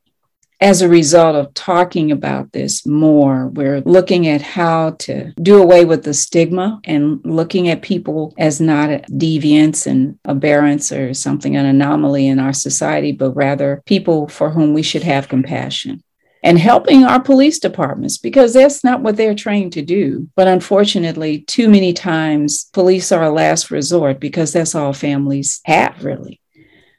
as 0.60 0.82
a 0.82 0.88
result 0.88 1.36
of 1.36 1.54
talking 1.54 2.12
about 2.12 2.52
this 2.52 2.84
more, 2.84 3.48
we're 3.48 3.80
looking 3.80 4.28
at 4.28 4.42
how 4.42 4.90
to 4.90 5.32
do 5.42 5.60
away 5.62 5.86
with 5.86 6.04
the 6.04 6.12
stigma 6.12 6.80
and 6.84 7.20
looking 7.24 7.68
at 7.68 7.80
people 7.80 8.34
as 8.36 8.60
not 8.60 8.90
deviants 9.10 9.86
and 9.86 10.18
aberrants 10.26 10.94
or 10.96 11.14
something, 11.14 11.56
an 11.56 11.64
anomaly 11.64 12.26
in 12.26 12.38
our 12.38 12.52
society, 12.52 13.10
but 13.10 13.32
rather 13.32 13.82
people 13.86 14.28
for 14.28 14.50
whom 14.50 14.74
we 14.74 14.82
should 14.82 15.02
have 15.02 15.28
compassion. 15.28 16.02
And 16.42 16.58
helping 16.58 17.04
our 17.04 17.20
police 17.20 17.58
departments 17.58 18.16
because 18.16 18.54
that's 18.54 18.82
not 18.82 19.02
what 19.02 19.16
they're 19.16 19.34
trained 19.34 19.74
to 19.74 19.82
do. 19.82 20.28
But 20.36 20.48
unfortunately, 20.48 21.42
too 21.42 21.68
many 21.68 21.92
times 21.92 22.64
police 22.72 23.12
are 23.12 23.24
a 23.24 23.30
last 23.30 23.70
resort 23.70 24.20
because 24.20 24.54
that's 24.54 24.74
all 24.74 24.94
families 24.94 25.60
have, 25.66 26.02
really. 26.02 26.40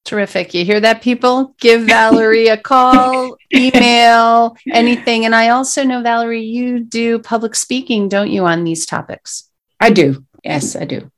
Terrific. 0.06 0.54
You 0.54 0.64
hear 0.64 0.80
that, 0.80 1.02
people? 1.02 1.54
Give 1.60 1.82
Valerie 1.82 2.48
a 2.48 2.56
call, 2.56 3.36
email, 3.54 4.56
anything. 4.70 5.26
And 5.26 5.34
I 5.34 5.50
also 5.50 5.84
know, 5.84 6.02
Valerie, 6.02 6.44
you 6.44 6.80
do 6.80 7.18
public 7.18 7.54
speaking, 7.54 8.08
don't 8.08 8.30
you, 8.30 8.46
on 8.46 8.64
these 8.64 8.86
topics? 8.86 9.50
I 9.78 9.90
do. 9.90 10.24
Yes, 10.42 10.74
I 10.74 10.86
do. 10.86 11.10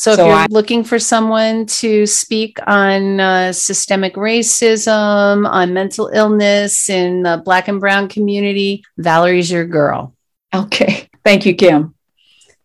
So, 0.00 0.14
so 0.14 0.22
if 0.22 0.28
you're 0.28 0.34
I, 0.34 0.46
looking 0.48 0.82
for 0.82 0.98
someone 0.98 1.66
to 1.66 2.06
speak 2.06 2.56
on 2.66 3.20
uh, 3.20 3.52
systemic 3.52 4.14
racism, 4.14 5.46
on 5.46 5.74
mental 5.74 6.08
illness 6.14 6.88
in 6.88 7.22
the 7.22 7.42
Black 7.44 7.68
and 7.68 7.78
Brown 7.78 8.08
community, 8.08 8.82
Valerie's 8.96 9.50
your 9.50 9.66
girl. 9.66 10.14
Okay. 10.54 11.06
Thank 11.22 11.44
you, 11.44 11.54
Kim. 11.54 11.94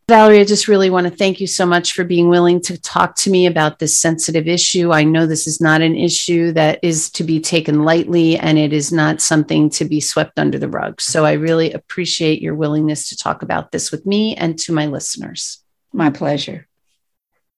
Valerie, 0.08 0.40
I 0.40 0.46
just 0.46 0.70
really 0.70 0.90
want 0.90 1.08
to 1.08 1.14
thank 1.14 1.42
you 1.42 1.46
so 1.46 1.66
much 1.66 1.92
for 1.92 2.06
being 2.06 2.30
willing 2.30 2.62
to 2.62 2.82
talk 2.82 3.16
to 3.18 3.30
me 3.30 3.48
about 3.48 3.80
this 3.80 3.98
sensitive 3.98 4.48
issue. 4.48 4.94
I 4.94 5.04
know 5.04 5.26
this 5.26 5.46
is 5.46 5.60
not 5.60 5.82
an 5.82 5.98
issue 5.98 6.54
that 6.54 6.80
is 6.84 7.10
to 7.10 7.26
be 7.26 7.42
taken 7.42 7.84
lightly, 7.84 8.38
and 8.38 8.58
it 8.58 8.72
is 8.72 8.94
not 8.94 9.20
something 9.20 9.70
to 9.72 9.84
be 9.84 10.00
swept 10.00 10.40
under 10.40 10.58
the 10.58 10.70
rug. 10.70 11.02
So 11.02 11.26
I 11.26 11.34
really 11.34 11.74
appreciate 11.74 12.42
your 12.42 12.56
willingness 12.56 13.10
to 13.10 13.18
talk 13.18 13.42
about 13.42 13.74
this 13.74 13.92
with 13.92 14.06
me 14.06 14.38
and 14.38 14.58
to 14.60 14.72
my 14.72 14.86
listeners. 14.86 15.62
My 15.92 16.12
pleasure. 16.12 16.70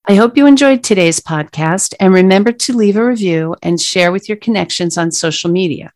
I 0.09 0.15
hope 0.15 0.37
you 0.37 0.45
enjoyed 0.45 0.85
today's 0.85 1.19
podcast 1.19 1.93
and 1.99 2.13
remember 2.13 2.53
to 2.53 2.71
leave 2.71 2.95
a 2.95 3.05
review 3.05 3.57
and 3.61 3.79
share 3.79 4.09
with 4.09 4.29
your 4.29 4.37
connections 4.37 4.97
on 4.97 5.11
social 5.11 5.51
media. 5.51 5.91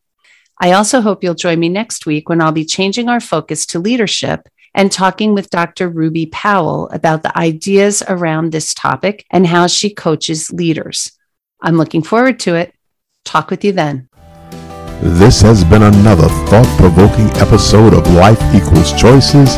I 0.60 0.74
also 0.74 1.00
hope 1.00 1.24
you'll 1.24 1.34
join 1.34 1.62
me 1.62 1.70
next 1.70 2.06
week 2.06 2.28
when 2.28 2.42
I'll 2.42 2.52
be 2.52 2.66
changing 2.66 3.08
our 3.08 3.22
focus 3.22 3.66
to 3.68 3.80
leadership 3.80 4.50
and 4.76 4.92
talking 4.92 5.34
with 5.34 5.50
Dr. 5.50 5.88
Ruby 5.88 6.26
Powell 6.26 6.90
about 6.90 7.24
the 7.24 7.38
ideas 7.38 8.04
around 8.06 8.52
this 8.52 8.74
topic 8.74 9.26
and 9.32 9.48
how 9.48 9.68
she 9.68 9.94
coaches 9.94 10.52
leaders. 10.52 11.14
I'm 11.62 11.78
looking 11.78 12.04
forward 12.04 12.38
to 12.42 12.56
it. 12.56 12.76
Talk 13.24 13.50
with 13.50 13.64
you 13.64 13.72
then. 13.72 14.10
This 15.02 15.42
has 15.42 15.64
been 15.64 15.84
another 15.84 16.28
thought 16.50 16.68
provoking 16.78 17.30
episode 17.42 17.94
of 17.94 18.06
Life 18.14 18.42
Equals 18.54 18.92
Choices, 18.92 19.56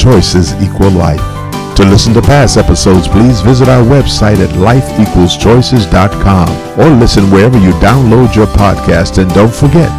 Choices 0.00 0.54
Equal 0.62 0.90
Life. 0.90 1.35
To 1.76 1.84
listen 1.84 2.12
to 2.14 2.22
past 2.22 2.56
episodes, 2.56 3.06
please 3.06 3.42
visit 3.42 3.68
our 3.68 3.84
website 3.84 4.38
at 4.38 4.48
lifeequalschoices.com 4.50 6.80
or 6.80 6.88
listen 6.98 7.30
wherever 7.30 7.58
you 7.58 7.72
download 7.72 8.34
your 8.34 8.46
podcast. 8.46 9.18
And 9.18 9.30
don't 9.34 9.54
forget, 9.54 9.90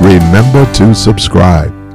remember 0.00 0.64
to 0.74 0.94
subscribe. 0.94 1.85